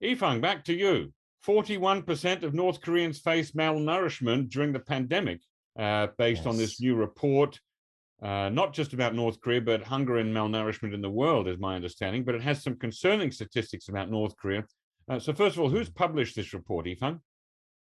[0.04, 1.14] Ifang, back to you.
[1.48, 5.40] 41% of North Koreans face malnourishment during the pandemic,
[5.78, 7.60] uh, based on this new report.
[8.22, 11.76] Uh, not just about North Korea, but hunger and malnourishment in the world, is my
[11.76, 12.24] understanding.
[12.24, 14.64] But it has some concerning statistics about North Korea.
[15.10, 17.20] Uh, so, first of all, who's published this report, Ifang?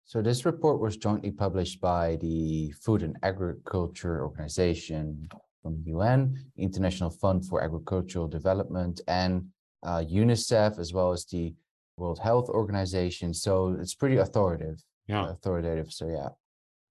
[0.09, 5.29] So this report was jointly published by the Food and Agriculture Organization
[5.63, 9.49] from the UN, International Fund for Agricultural Development, and
[9.83, 11.55] uh, UNICEF, as well as the
[11.99, 13.35] World Health Organization.
[13.35, 14.83] So it's pretty authoritative.
[15.09, 15.29] Yeah.
[15.29, 15.93] Authoritative.
[15.93, 16.29] So yeah.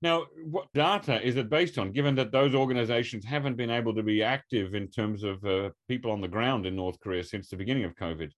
[0.02, 4.04] Now, what data is it based on, given that those organizations haven't been able to
[4.04, 7.56] be active in terms of uh, people on the ground in North Korea since the
[7.58, 8.32] beginning of COVID?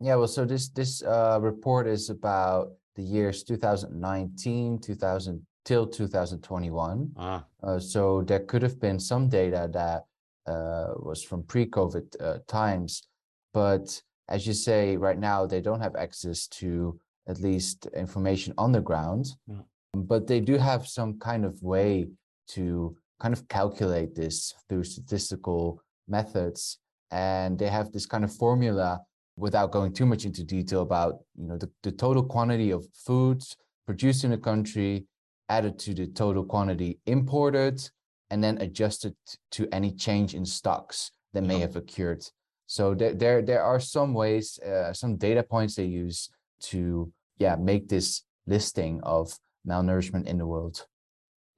[0.00, 7.12] Yeah, well, so this this uh, report is about the years 2019, 2000 till 2021.
[7.16, 10.04] Ah, Uh, so there could have been some data that
[10.46, 13.08] uh, was from pre-COVID uh, times,
[13.54, 18.72] but as you say, right now they don't have access to at least information on
[18.72, 19.26] the ground.
[19.46, 19.62] Yeah.
[19.94, 22.08] But they do have some kind of way
[22.48, 26.78] to kind of calculate this through statistical methods,
[27.10, 29.00] and they have this kind of formula
[29.36, 33.56] without going too much into detail about you know the, the total quantity of foods
[33.86, 35.06] produced in a country
[35.48, 37.82] added to the total quantity imported
[38.30, 39.14] and then adjusted
[39.50, 41.60] to any change in stocks that may Yeah.
[41.66, 42.24] have occurred.
[42.66, 46.30] So there, there, there are some ways, uh, some data points they use
[46.70, 50.86] to, yeah, make this listing of malnourishment in the world.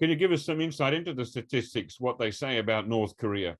[0.01, 3.57] can you give us some insight into the statistics, what they say about North Korea?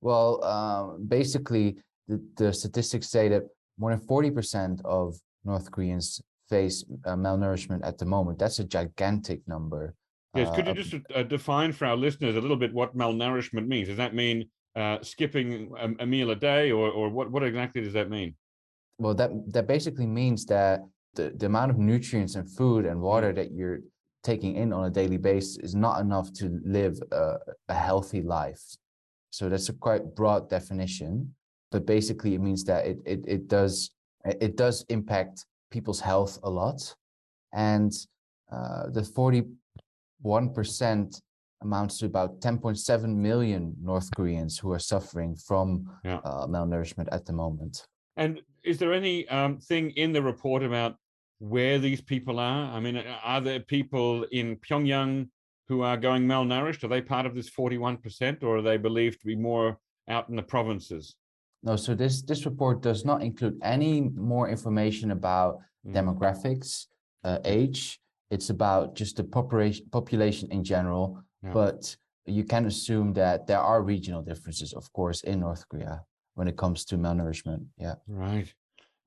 [0.00, 1.76] Well, um, basically,
[2.08, 3.42] the, the statistics say that
[3.78, 8.38] more than 40% of North Koreans face uh, malnourishment at the moment.
[8.38, 9.94] That's a gigantic number.
[10.34, 13.66] Yes, could uh, you just uh, define for our listeners a little bit what malnourishment
[13.66, 13.88] means?
[13.88, 17.82] Does that mean uh, skipping a, a meal a day, or, or what, what exactly
[17.82, 18.34] does that mean?
[18.98, 20.80] Well, that that basically means that
[21.14, 23.80] the, the amount of nutrients and food and water that you're
[24.22, 27.36] taking in on a daily basis is not enough to live a,
[27.68, 28.62] a healthy life.
[29.30, 31.34] So that's a quite broad definition,
[31.72, 33.90] but basically it means that it it it does
[34.24, 36.94] it it does impact people's health a lot,
[37.52, 37.92] and
[38.52, 39.42] uh, the forty
[40.22, 41.20] one percent
[41.62, 46.18] amounts to about 10.7 million North Koreans who are suffering from Yeah.
[46.22, 47.86] uh, malnourishment at the moment.
[48.18, 50.96] And is there any um, thing in the report about
[51.48, 52.70] where these people are?
[52.72, 55.28] I mean, are there people in Pyongyang
[55.68, 56.84] who are going malnourished?
[56.84, 59.78] Are they part of this 41%, or are they believed to be more
[60.08, 61.16] out in the provinces?
[61.62, 63.94] No, so this this report does not include any
[64.32, 65.94] more information about Mm.
[65.98, 66.86] demographics,
[67.24, 68.00] uh, age.
[68.30, 71.06] It's about just the population population in general.
[71.42, 71.52] Yeah.
[71.52, 71.80] But
[72.38, 75.96] you can assume that there are regional differences, of course, in North Korea
[76.36, 77.62] when it comes to malnourishment.
[77.76, 77.96] Yeah.
[78.08, 78.48] Right.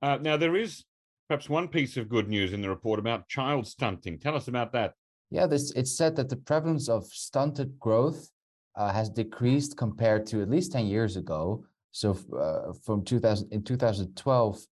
[0.04, 0.84] Uh, now, there is
[1.28, 4.18] perhaps one piece of good news in the report about child stunting.
[4.18, 4.94] Tell us about that.
[5.30, 8.30] Yeah, this it's said that the prevalence of stunted growth
[8.76, 11.64] uh, has decreased compared to at least 10 years ago.
[11.92, 14.66] So uh, from 2000 in 2012,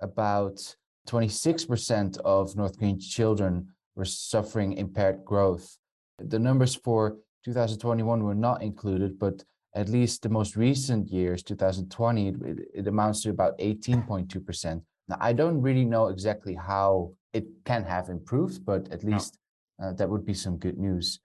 [0.00, 0.76] about
[1.08, 5.76] 26% of North Korean children were suffering impaired growth.
[6.18, 9.44] The numbers for 2021 were not included, but
[9.74, 12.36] at least the most recent years, 2020, it,
[12.74, 14.82] it amounts to about 18.2%.
[15.10, 19.10] Now, I don't really know exactly how it can have improved, but at No.
[19.12, 19.38] least
[19.82, 21.18] uh, that would be some good news.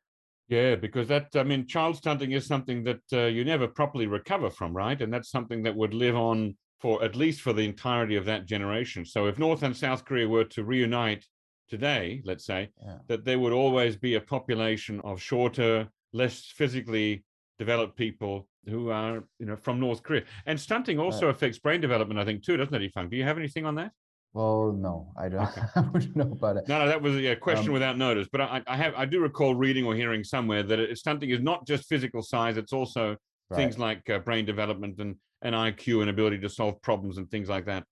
[0.47, 4.49] Yeah, because that, I mean, child stunting is something that uh, you never properly recover
[4.49, 4.99] from, right?
[4.99, 8.45] And that's something that would live on for at least for the entirety of that
[8.45, 9.05] generation.
[9.05, 11.23] So if North and South Korea were to reunite
[11.69, 12.97] today, let's say, Yeah.
[13.07, 17.23] that there would always be a population of shorter, less physically
[17.59, 20.23] developed people who are, you know, from North Korea.
[20.45, 23.09] And stunting also affects brain development, I think, too, doesn't it, Ifang?
[23.09, 23.91] Do you have anything on that?
[24.33, 25.61] Well, no, I don't, Okay.
[25.75, 26.67] I wouldn't know about it.
[26.67, 28.27] No, no, that was a question Um, without notice.
[28.29, 31.41] But I, I have, I do recall reading or hearing somewhere that it, stunting is
[31.41, 33.15] not just physical size; it's also
[33.55, 37.47] things like uh, brain development and and IQ and ability to solve problems and things
[37.47, 37.83] like that.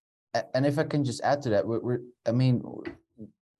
[0.52, 2.62] And if I can just add to that, we're, we're I mean,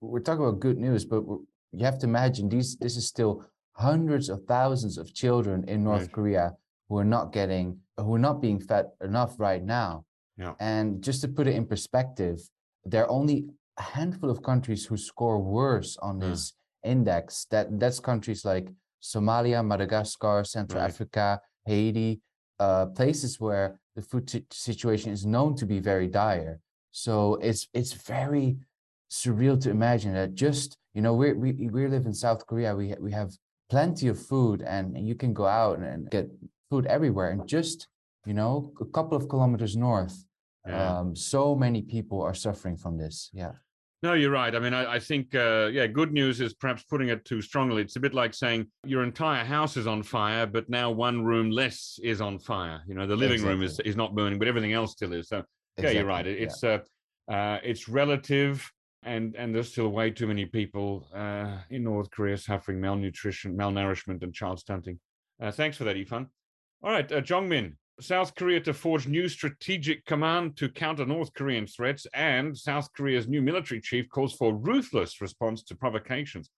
[0.01, 1.39] we're talking about good news, but we're,
[1.73, 2.77] you have to imagine these.
[2.77, 6.13] This is still hundreds of thousands of children in North Right.
[6.13, 6.53] Korea
[6.89, 10.05] who are not getting, who are not being fed enough right now.
[10.37, 10.55] Yeah.
[10.61, 12.39] And just to put it in perspective,
[12.85, 13.47] there are only
[13.79, 16.29] a handful of countries who score worse on Yeah.
[16.29, 16.53] this
[16.85, 17.47] index.
[17.51, 18.69] That that's countries like
[19.03, 20.91] Somalia, Madagascar, Central Right.
[20.91, 22.21] Africa, Haiti,
[22.59, 26.61] uh, places where the food si- situation is known to be very dire.
[26.91, 28.59] So it's it's very
[29.11, 32.75] surreal to imagine that just you know we we we live in South Korea.
[32.77, 33.31] We we have
[33.71, 36.31] plenty of food and, and you can go out and, and get
[36.71, 37.31] food everywhere.
[37.31, 37.89] And just
[38.27, 40.25] you know a couple of kilometers north,
[40.67, 40.99] Yeah.
[40.99, 43.31] um, so many people are suffering from this.
[43.33, 43.53] Yeah.
[44.03, 44.55] No, you're right.
[44.55, 47.81] I mean, I, I think, uh, yeah, good news is perhaps putting it too strongly.
[47.81, 51.51] It's a bit like saying your entire house is on fire, but now one room
[51.51, 52.83] less is on fire.
[52.87, 55.29] You know, the living room is, is not burning, but everything else still is.
[55.29, 55.43] So,
[55.79, 56.27] yeah, you're right.
[56.27, 56.79] It- Exactly, yeah.
[56.79, 58.71] It's uh, uh, it's relative,
[59.05, 64.23] and and there's still way too many people uh, in North Korea suffering malnutrition, malnourishment,
[64.23, 64.99] and child stunting.
[65.41, 66.29] Uh, thanks for that, Ifang.
[66.83, 67.75] All right, uh, Jeongmin.
[68.01, 73.29] South Korea to forge new strategic command to counter North Korean threats, and South Korea's
[73.29, 76.51] new military chief calls for ruthless response to provocations.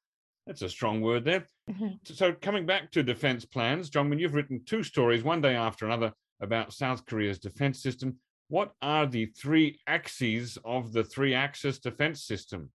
[0.47, 1.47] That's a strong word there.
[1.69, 1.99] Mhm.
[2.05, 6.13] So, coming back to defense plans, Jeongmin, you've written two stories, one day after another,
[6.41, 8.19] about South Korea's defense system
[8.49, 12.71] what are the three axes of the three axis defense system?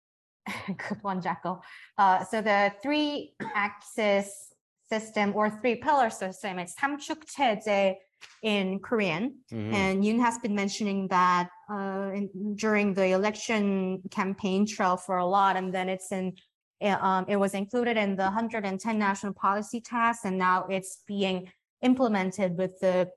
[0.68, 1.62] Good one, Jacco.
[1.98, 4.54] Uh, so the three axis
[4.90, 7.96] system or three pillar system is 삼축체제
[8.44, 9.36] in Korean.
[9.52, 9.74] Mm-hmm.
[9.74, 15.26] And Yoon has been mentioning that uh, in, during the election campaign trail for a
[15.26, 15.56] lot.
[15.56, 16.34] And then it's in,
[16.80, 20.26] it, um, it was included in the 110 national policy tasks.
[20.26, 21.50] And now it's being
[21.82, 23.10] implemented with the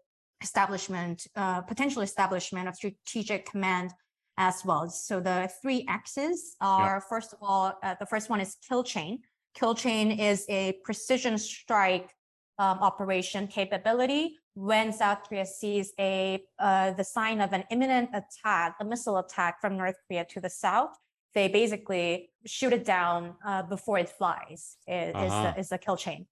[0.42, 3.92] establishment, uh, potential establishment of strategic command
[4.36, 4.88] as well.
[4.88, 9.20] So the three axes are, first of all, uh, the first one is kill chain.
[9.54, 12.10] Kill chain is a precision strike
[12.58, 18.76] um, operation capability when South Korea sees a uh, the sign of an imminent attack,
[18.80, 20.90] a missile attack from North Korea to the south.
[21.34, 24.76] They basically shoot it down uh, before it flies.
[24.86, 25.52] Is, is, Uh-huh.
[25.54, 26.26] the, is the kill chain.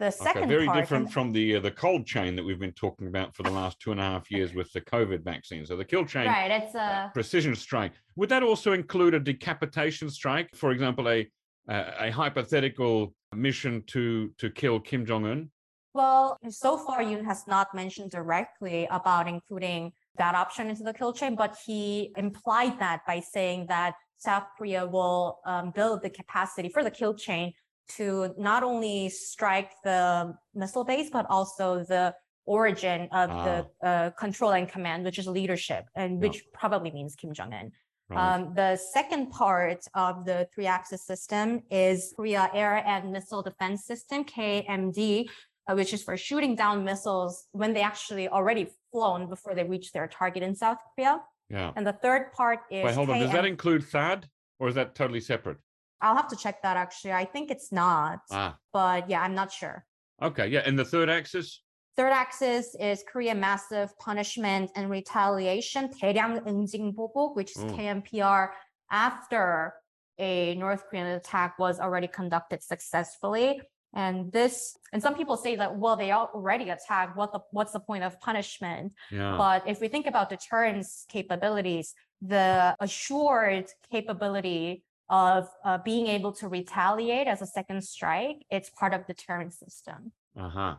[0.00, 2.72] The Okay, second very part, different from the uh, the cold chain that we've been
[2.72, 5.66] talking about for the last two and a half years with the COVID vaccine.
[5.66, 6.50] So the kill chain, right?
[6.50, 7.92] It's uh, a precision strike.
[8.16, 10.48] Would that also include a decapitation strike?
[10.56, 11.30] For example, a
[11.68, 15.50] a, a hypothetical mission to to kill Kim Jong Un.
[15.92, 21.12] Well, so far Yoon has not mentioned directly about including that option into the kill
[21.12, 26.70] chain, but he implied that by saying that South Korea will um, build the capacity
[26.70, 27.52] for the kill chain
[27.96, 32.14] to not only strike the missile base, but also the
[32.46, 36.28] origin of the uh, control and command, which is leadership, and Yeah.
[36.28, 37.72] which probably means Kim Jong Un.
[38.08, 38.34] Right.
[38.34, 43.84] Um, the second part of the three axis system is Korea Air and Missile Defense
[43.86, 45.28] System, KMD,
[45.68, 49.92] uh, which is for shooting down missiles when they actually already flown before they reach
[49.92, 51.20] their target in South Korea.
[51.48, 51.72] yeah.
[51.76, 53.20] And the third part is Wait, hold on.
[53.20, 54.24] Does that include THAAD,
[54.58, 55.58] or is that totally separate?
[56.01, 57.13] I'll have to check that actually.
[57.13, 59.85] I think it's not, Ah, but yeah, I'm not sure.
[60.21, 60.47] okay.
[60.47, 60.61] Yeah.
[60.65, 61.61] And the third axis.
[61.97, 67.75] Third axis is Korea massive punishment and retaliation, 대량 응징 보복, which is Mm.
[68.03, 68.51] KMPR
[68.91, 69.73] after
[70.19, 73.61] a North Korean attack was already conducted successfully.
[73.93, 77.15] And this, and some people say that, well, they already attacked.
[77.15, 78.91] What the, what's the point of punishment?
[79.09, 79.37] Yeah.
[79.37, 86.48] But if we think about deterrence capabilities, the assured capability of uh, being able to
[86.48, 90.12] retaliate as a second strike, it's part of deterrence system.
[90.38, 90.76] Uh-huh.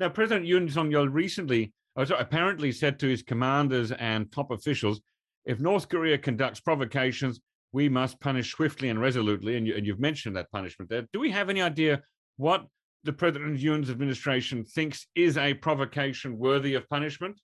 [0.00, 5.00] Now, President Yoon Suk-yeol recently, oh, apparently said to his commanders and top officials,
[5.44, 7.40] if North Korea conducts provocations,
[7.72, 9.56] we must punish swiftly and resolutely.
[9.56, 11.06] And, you, and you've mentioned that punishment there.
[11.12, 12.02] Do we have any idea
[12.38, 12.64] what
[13.04, 17.38] the President Yoon's administration thinks is a provocation worthy of punishment?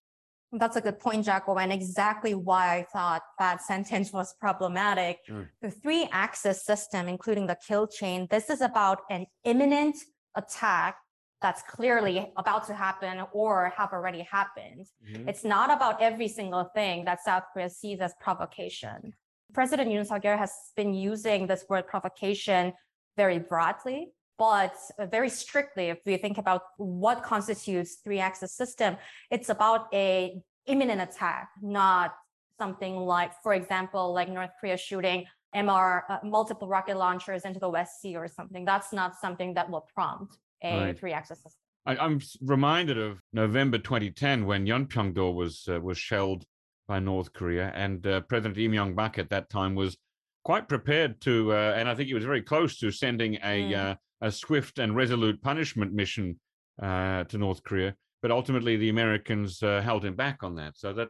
[0.58, 5.18] That's a good point, Jacco, and exactly why I thought that sentence was problematic.
[5.28, 5.48] Mm.
[5.60, 9.96] The three axis system, including the kill chain, this is about an imminent
[10.36, 10.96] attack
[11.42, 14.86] that's clearly about to happen or have already happened.
[15.06, 15.28] Mhm.
[15.28, 19.14] It's not about every single thing that South Korea sees as provocation.
[19.52, 22.72] President Yoon suk yeol has been using this word provocation
[23.16, 25.86] very broadly, but uh, very strictly.
[25.88, 28.96] If we think about what constitutes three-axis system,
[29.30, 32.14] it's about a imminent attack, not
[32.58, 37.68] something like, for example, like North Korea shooting MR uh, multiple rocket launchers into the
[37.68, 38.64] West Sea or something.
[38.64, 40.98] That's not something that will prompt a Right.
[40.98, 41.60] three-axis system.
[41.86, 46.44] I, I'm reminded of November 2010 when Yeonpyeong-do was uh, was shelled
[46.88, 49.96] by North Korea, and uh, President Lee Myung-bak at that time was
[50.44, 53.98] quite prepared to, uh, and I think he was very close to sending a Mm.
[54.24, 56.40] A swift and resolute punishment mission
[56.82, 57.94] uh, to North Korea.
[58.22, 60.78] But ultimately, the Americans uh, held him back on that.
[60.78, 61.08] So that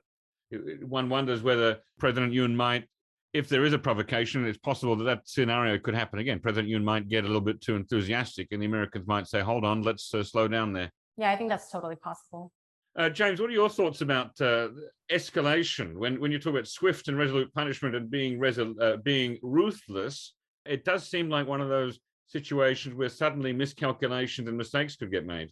[0.85, 2.89] one wonders whether President Yoon might.
[3.33, 6.41] If there is a provocation, it's possible that that scenario could happen again.
[6.41, 9.65] President Yoon might get a little bit too enthusiastic, and the Americans might say, "Hold
[9.65, 12.53] on, let's uh, slow down there." Yeah, I think that's totally possible.
[12.97, 14.69] Uh, James, what are your thoughts about uh,
[15.11, 19.39] escalation when, when you talk about swift and resolute punishment and being resol- uh, being
[19.43, 20.35] ruthless?
[20.65, 25.27] It does seem like one of those situations where suddenly miscalculations and mistakes could get
[25.27, 25.51] made.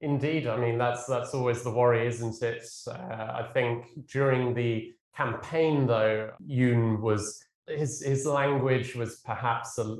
[0.00, 2.64] Indeed, I mean that's that's always the worry, isn't it?
[2.86, 9.96] Uh, I think during the campaign, though, Yoon was his his language was perhaps a,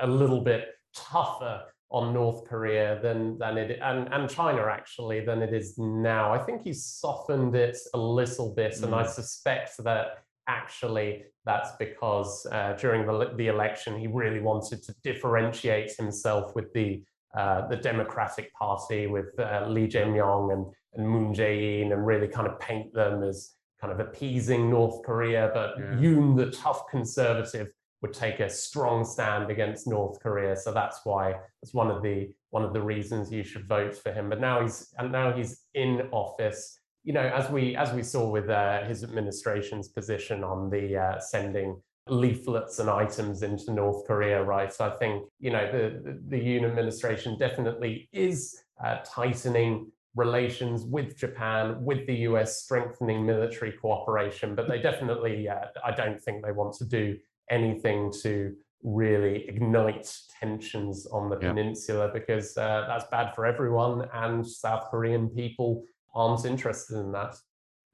[0.00, 5.42] a little bit tougher on North Korea than than it and, and China actually than
[5.42, 6.32] it is now.
[6.32, 8.84] I think he's softened it a little bit, mm.
[8.84, 9.08] and I mm.
[9.08, 15.92] suspect that actually that's because uh, during the, the election he really wanted to differentiate
[15.96, 17.02] himself with the
[17.34, 22.46] uh, the Democratic Party with uh, Lee Jae-myung and, and Moon Jae-in and really kind
[22.46, 25.50] of paint them as kind of appeasing North Korea.
[25.54, 25.94] But yeah.
[25.94, 27.68] Yoon, the tough conservative,
[28.02, 30.56] would take a strong stand against North Korea.
[30.56, 34.12] So that's why it's one of the one of the reasons you should vote for
[34.12, 34.28] him.
[34.28, 36.78] But now he's and now he's in office.
[37.04, 41.18] You know, as we as we saw with uh, his administration's position on the uh,
[41.18, 44.72] sending leaflets and items into North Korea, right?
[44.72, 50.84] So I think you know the the, the Yoon administration definitely is uh, tightening relations
[50.84, 54.54] with Japan, with the US, strengthening military cooperation.
[54.54, 57.16] But they definitely, uh, I don't think they want to do
[57.50, 61.48] anything to really ignite tensions on the yeah.
[61.48, 65.84] peninsula because uh, that's bad for everyone, and South Korean people
[66.14, 67.34] aren't interested in that.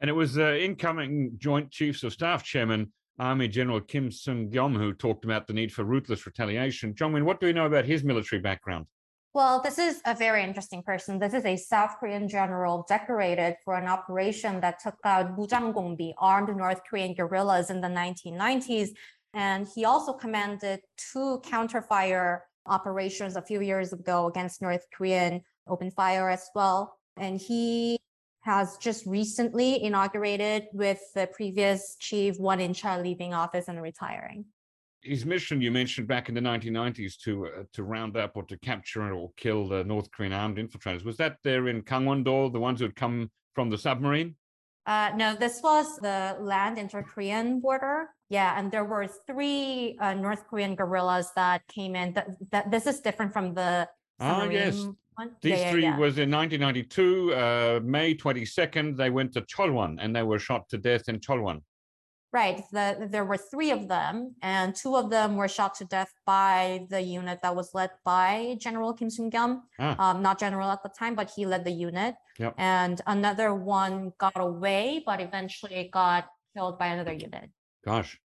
[0.00, 4.92] And it was uh, incoming Joint Chiefs of Staff Chairman Army General Kim Seung-kyum who
[4.92, 6.94] talked about the need for ruthless retaliation.
[6.94, 8.86] Jeongmin, what do we know about his military background?
[9.34, 11.18] Well, this is a very interesting person.
[11.18, 16.56] This is a South Korean general decorated for an operation that took out Mujanggongbi, armed
[16.56, 18.90] North Korean guerrillas in the 1990s.
[19.34, 20.80] And he also commanded
[21.12, 26.98] two counterfire operations a few years ago against North Korean open fire as well.
[27.16, 27.98] And he
[28.48, 34.46] has just recently inaugurated with the previous chief Won In-cheol leaving office and retiring.
[35.02, 38.56] His mission, you mentioned back in the 1990s to uh, to round up or to
[38.58, 41.04] capture or kill the North Korean armed infiltrators.
[41.04, 44.34] Was that there in Gangwon-do, the ones who had come from the submarine?
[44.86, 48.08] Uh, no, this was the land inter-Korean border.
[48.30, 52.14] Yeah, and there were three uh, North Korean guerrillas that came in.
[52.14, 53.88] That, that this is different from the
[54.18, 54.50] submarine.
[54.50, 54.86] Oh yes,
[55.18, 55.30] one?
[55.42, 55.98] These yeah, three yeah, yeah.
[55.98, 58.96] was in 1992, uh, May 22nd.
[58.96, 61.60] They went to Cheorwon and they were shot to death in Cheorwon.
[62.32, 62.62] Right.
[62.72, 66.86] The, there were three of them, and two of them were shot to death by
[66.90, 69.62] the unit that was led by General Kim Seung-kyum.
[69.78, 70.10] Ah.
[70.10, 72.16] Um, not general at the time, but he led the unit.
[72.38, 72.54] Yep.
[72.58, 77.48] And another one got away, but eventually got killed by another unit.
[77.82, 78.18] Gosh.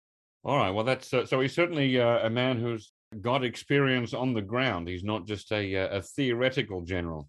[0.43, 0.71] All right.
[0.71, 4.87] Well, that's uh, so he's certainly uh, a man who's got experience on the ground.
[4.87, 7.27] He's not just a, uh, a theoretical general.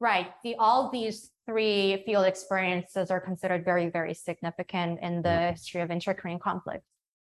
[0.00, 0.28] Right.
[0.42, 5.50] The, all these three field experiences are considered very, very significant in the mm.
[5.50, 6.84] history of inter-Korean conflict.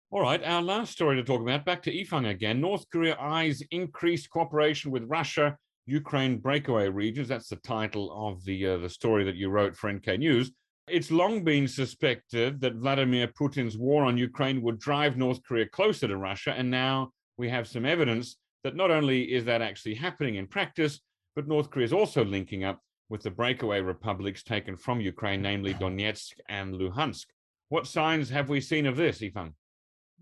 [0.09, 2.61] All right, our last story to talk about, back to Ifang again.
[2.61, 7.27] North Korea eyes increased cooperation with Russia, Ukraine breakaway regions.
[7.27, 10.51] That's the title of the, uh, the story that you wrote for NK News.
[10.87, 16.07] It's long been suspected that Vladimir Putin's war on Ukraine would drive North Korea closer
[16.07, 20.35] to Russia, and now we have some evidence that not only is that actually happening
[20.35, 20.99] in practice,
[21.35, 25.73] but North Korea is also linking up with the breakaway republics taken from Ukraine, namely
[25.75, 27.25] Donetsk and Luhansk.
[27.69, 29.53] What signs have we seen of this, Ifang?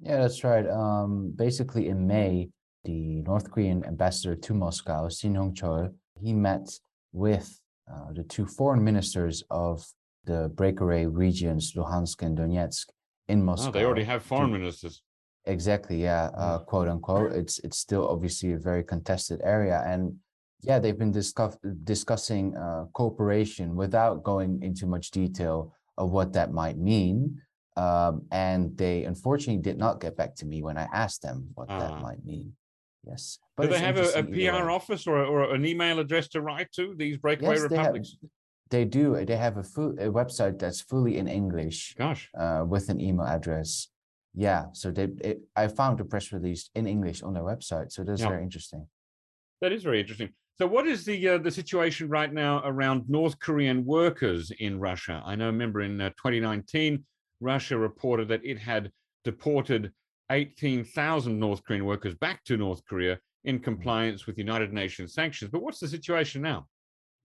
[0.01, 0.67] Yeah, that's right.
[0.67, 2.49] Um, basically, in May,
[2.83, 6.69] the North Korean ambassador to Moscow, Shin Hong-chol, he met
[7.13, 7.59] with
[7.91, 9.85] uh, the two foreign ministers of
[10.25, 12.87] the breakaway regions, Luhansk and Donetsk,
[13.29, 13.69] in Moscow.
[13.69, 15.01] Oh, they already have foreign to, ministers.
[15.47, 17.31] Exactly, yeah, uh, quote unquote.
[17.33, 20.15] It's it's still obviously a very contested area, and
[20.61, 26.51] yeah, they've been discuss- discussing uh, cooperation without going into much detail of what that
[26.51, 27.41] might mean.
[27.77, 31.69] Um, and they unfortunately did not get back to me when I asked them what
[31.69, 32.53] uh, that might mean.
[33.05, 33.37] Yes.
[33.55, 36.71] But Do they have a, a PR office or, or an email address to write
[36.73, 38.15] to these breakaway yes, republics?
[38.71, 39.25] They, have, they do.
[39.25, 41.95] They have a, full, a website that's fully in English.
[41.97, 42.29] Gosh.
[42.37, 43.89] Uh, with an email address.
[44.35, 44.65] Yeah.
[44.73, 47.91] So they, it, I found the press release in English on their website.
[47.91, 48.29] So that's yeah.
[48.29, 48.87] very interesting.
[49.61, 50.29] That is very interesting.
[50.57, 55.21] So, what is the uh, the situation right now around North Korean workers in Russia?
[55.25, 57.03] I know, remember in uh, 2019,
[57.41, 58.91] Russia reported that it had
[59.25, 59.91] deported
[60.31, 63.63] 18,000 North Korean workers back to North Korea in mm-hmm.
[63.63, 65.51] compliance with United Nations sanctions.
[65.51, 66.67] But what's the situation now?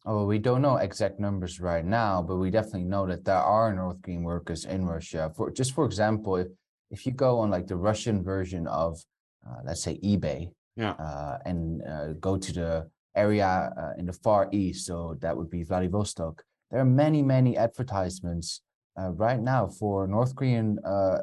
[0.07, 3.73] Oh, we don't know exact numbers right now, but we definitely know that there are
[3.75, 5.31] North Korean workers in Russia.
[5.37, 6.45] For just for example,
[6.91, 8.99] if you go on like the Russian version of,
[9.47, 14.13] uh, let's say eBay, yeah, uh, and uh, go to the area uh, in the
[14.13, 18.63] far east, so that would be Vladivostok, there are many, many advertisements
[18.99, 21.19] uh, right now for North Korean, uh,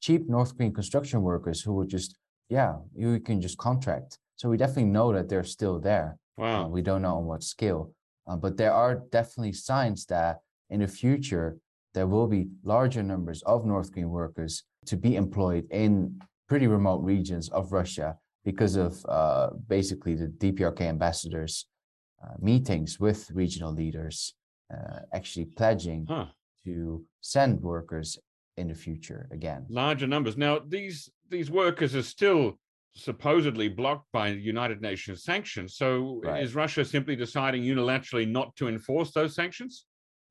[0.00, 2.16] cheap North Korean construction workers who would just,
[2.48, 4.18] yeah, you can just contract.
[4.36, 6.16] So we definitely know that they're still there.
[6.36, 6.68] Wow.
[6.68, 7.92] we don't know on what scale,
[8.38, 10.38] but there are definitely signs that
[10.70, 11.58] in the future
[11.92, 17.02] there will be larger numbers of North Korean workers to be employed in pretty remote
[17.02, 21.66] regions of Russia because of uh, basically the DPRK ambassadors
[22.22, 24.34] uh, meetings with regional leaders,
[24.72, 26.26] uh, actually pledging Huh.
[26.64, 28.18] to send workers
[28.56, 29.64] in the future again.
[29.70, 30.36] Larger numbers.
[30.36, 32.58] Now, these these workers are still
[32.94, 35.76] supposedly blocked by United Nations sanctions.
[35.76, 36.42] So Right.
[36.42, 39.86] is Russia simply deciding unilaterally not to enforce those sanctions?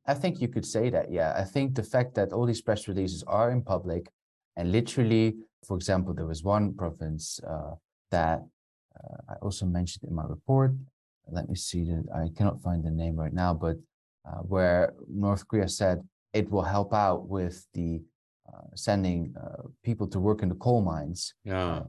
[0.06, 1.34] I think you could say that, yeah.
[1.38, 4.10] I think the fact that all these press releases are in public
[4.60, 5.26] and literally,
[5.68, 7.74] for example, there was one province uh,
[8.12, 8.40] that
[9.00, 10.72] uh, I also mentioned in my report.
[11.32, 13.78] Let me see that I cannot find the name right now, but
[14.28, 14.94] uh, where
[15.26, 15.98] North Korea said
[16.34, 18.02] it will help out with the
[18.52, 21.34] uh, sending uh, people to work in the coal mines.
[21.46, 21.68] Yeah.
[21.72, 21.84] Uh,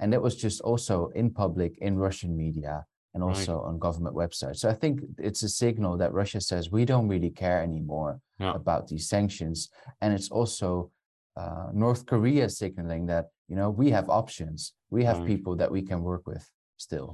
[0.00, 3.30] and that was just also in public in Russian media and Right.
[3.30, 4.58] also on government websites.
[4.62, 8.54] So I think it's a signal that Russia says we don't really care anymore Yeah.
[8.60, 9.58] about these sanctions,
[10.00, 10.90] and it's also
[11.40, 14.58] uh, North Korea signaling that you know we have options,
[14.96, 15.32] we have Right.
[15.32, 16.44] people that we can work with
[16.86, 17.08] still.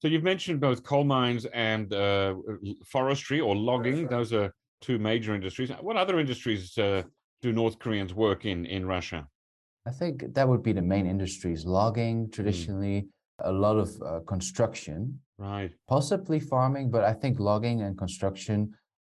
[0.00, 2.34] So you've mentioned both coal mines and uh,
[2.96, 3.98] forestry or logging.
[4.16, 4.48] Those are
[4.86, 5.70] two major industries.
[5.88, 7.02] What other industries uh,
[7.44, 9.20] do North Koreans work in in Russia?
[9.90, 12.98] I think that would be the main industries: logging, traditionally,
[13.38, 14.98] a lot of uh, construction,
[15.38, 15.72] Right.
[15.88, 18.58] possibly farming, but I think logging and construction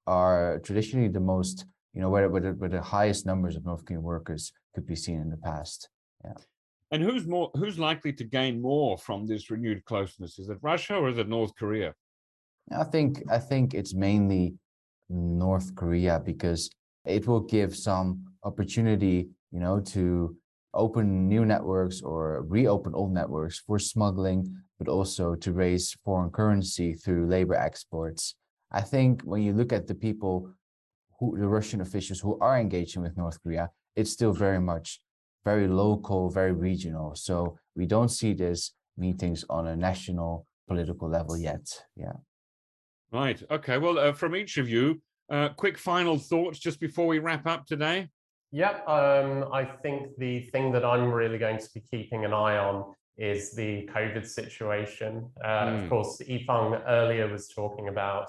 [0.06, 1.56] are traditionally the most,
[1.98, 4.94] you know, where, where, the, where the highest numbers of North Korean workers could be
[4.94, 5.88] seen in the past.
[6.92, 10.38] And who's more who's likely to gain more from this renewed closeness?
[10.38, 11.92] Is it Russia or is it North Korea?
[12.70, 14.54] I think I think it's mainly
[15.10, 16.70] North Korea because
[17.04, 20.36] it will give some opportunity, you know, to
[20.74, 26.94] open new networks or reopen old networks for smuggling, but also to raise foreign currency
[26.94, 28.36] through labor exports.
[28.70, 30.52] I think when you look at the people
[31.18, 35.00] who the Russian officials who are engaging with North Korea, it's still very much
[35.44, 37.14] very local, very regional.
[37.14, 41.66] So we don't see this meetings on a national political level yet.
[41.96, 42.12] Yeah.
[43.12, 43.42] Right.
[43.50, 43.78] Okay.
[43.78, 45.00] Well, uh, from each of you,
[45.30, 48.08] uh, quick final thoughts just before we wrap up today.
[48.50, 52.56] Yep, um, I think the thing that I'm really going to be keeping an eye
[52.56, 55.28] on is the COVID situation.
[55.44, 55.82] Uh, Mm.
[55.82, 58.28] Of course, Ifang earlier was talking about,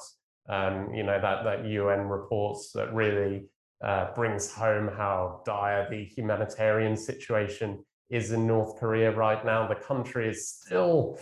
[0.50, 3.46] um, you know, that that UN reports that really
[3.84, 9.68] uh, brings home how dire the humanitarian situation is in North Korea right now.
[9.68, 11.20] The country is still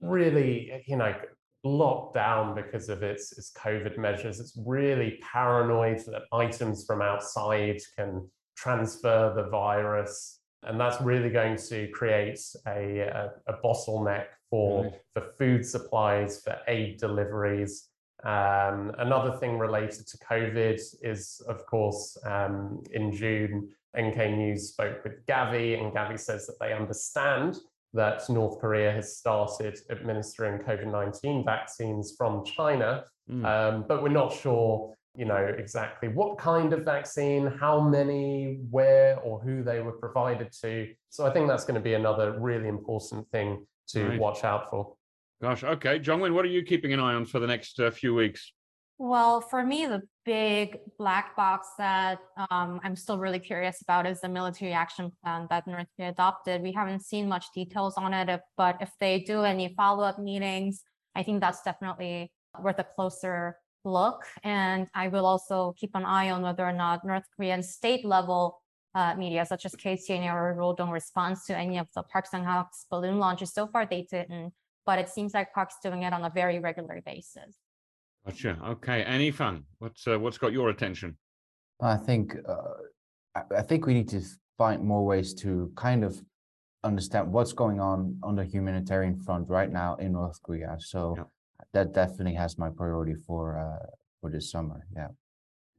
[0.00, 1.14] really, you know,
[1.62, 4.40] locked down because of its, its COVID measures.
[4.40, 10.40] It's really paranoid that items from outside can transfer the virus.
[10.64, 14.92] And that's really going to create a, a, a bottleneck for, Right.
[15.14, 17.88] for food supplies, for aid deliveries.
[18.24, 23.68] Um, another thing related to COVID is, of course, um, in June,
[23.98, 27.58] NK News spoke with Gavi, and Gavi says that they understand
[27.92, 33.44] that North Korea has started administering COVID 19 vaccines from China, Mm.
[33.46, 34.94] um, but we're not sure.
[35.16, 40.50] You know exactly what kind of vaccine, how many, where, or who they were provided
[40.62, 40.88] to.
[41.08, 44.18] So I think that's going to be another really important thing to Right.
[44.20, 44.96] watch out for.
[45.44, 45.62] Gosh.
[45.62, 48.50] Okay, Jeongmin, what are you keeping an eye on for the next uh, few weeks?
[48.96, 52.18] Well, for me, the big black box that
[52.50, 56.62] um, I'm still really curious about is the military action plan that North Korea adopted.
[56.62, 60.82] We haven't seen much details on it, but if they do any follow-up meetings,
[61.14, 64.24] I think that's definitely worth a closer look.
[64.44, 68.62] And I will also keep an eye on whether or not North Korean state level
[68.94, 73.18] uh, media, such as KCNA or Rodong, responds to any of the Park Sang-hak's balloon
[73.18, 73.52] launches.
[73.52, 74.54] So far, they didn't,
[74.86, 77.56] but it seems like Park's doing it on a very regular basis.
[78.26, 78.58] Gotcha.
[78.66, 81.16] Okay, Annie Fung, what's uh, what's got your attention?
[81.80, 82.54] I think uh,
[83.34, 84.22] I, I think we need to
[84.56, 86.22] find more ways to kind of
[86.84, 90.76] understand what's going on on the humanitarian front right now in North Korea.
[90.78, 91.24] So Yeah.
[91.72, 93.86] that definitely has my priority for uh,
[94.20, 94.86] for this summer.
[94.94, 95.08] Yeah.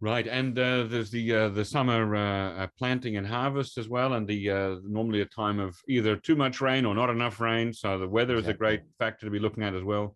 [0.05, 4.13] Right, and uh, there's the uh, the summer uh, uh, planting and harvest as well,
[4.13, 7.73] and the uh, normally a time of either too much rain or not enough rain.
[7.73, 10.15] So the weather is a great factor to be looking at as well.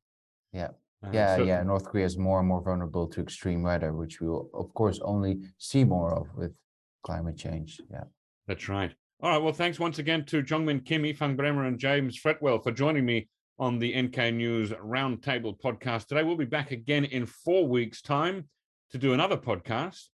[0.53, 0.67] Yeah.
[1.03, 1.63] Uh, Yeah, so- yeah.
[1.63, 4.99] North Korea is more and more vulnerable to extreme weather, which we will, of course,
[5.01, 6.53] only see more of with
[7.01, 7.81] climate change.
[7.89, 8.03] Yeah.
[8.47, 8.93] That's right.
[9.23, 9.41] All right.
[9.41, 13.27] Well, thanks once again to Jeongmin Kim, Ifang Bremer, and James Fretwell for joining me
[13.57, 16.21] on the NK News Roundtable podcast today.
[16.21, 18.47] We'll be back again in four weeks' time
[18.91, 20.07] to do another podcast.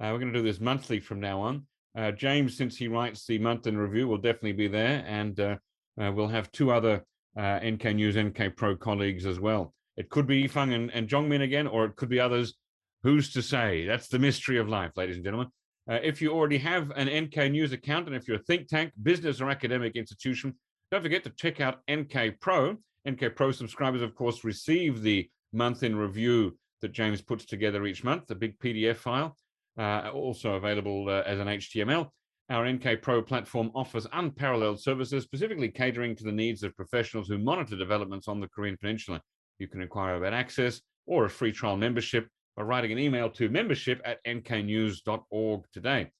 [0.00, 1.66] Uh, we're going to do this monthly from now on.
[1.96, 5.56] Uh, James, since he writes the month in review, will definitely be there, and uh,
[6.00, 7.04] uh, we'll have two other
[7.36, 9.74] uh, NK News, NK Pro colleagues as well.
[9.96, 12.54] It could be Ifang and, and Jeongmin again, or it could be others.
[13.02, 13.86] Who's to say?
[13.86, 15.48] That's the mystery of life, ladies and gentlemen.
[15.90, 18.92] Uh, if you already have an NK News account, and if you're a think tank,
[19.02, 20.54] business, or academic institution,
[20.90, 22.76] don't forget to check out NK Pro.
[23.08, 28.04] NK Pro subscribers, of course, receive the month in review that James puts together each
[28.04, 29.36] month, a big PDF file,
[29.78, 32.08] uh, also available uh, as an HTML.
[32.50, 37.38] Our NK Pro platform offers unparalleled services, specifically catering to the needs of professionals who
[37.38, 39.20] monitor developments on the Korean Peninsula.
[39.58, 43.48] You can inquire about access or a free trial membership by writing an email to
[43.48, 46.10] membership at nknews.org today.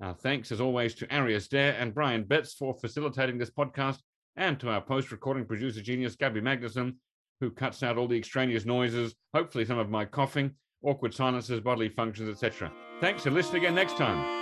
[0.00, 3.98] Our thanks, as always, to Arius Derr and Brian Betts for facilitating this podcast,
[4.36, 6.94] and to our post recording producer genius, Gabby Magnuson,
[7.40, 11.88] who cuts out all the extraneous noises, hopefully some of my coughing, awkward silences, bodily
[11.88, 12.70] functions, etc.
[13.00, 14.39] Thanks and listen again next time.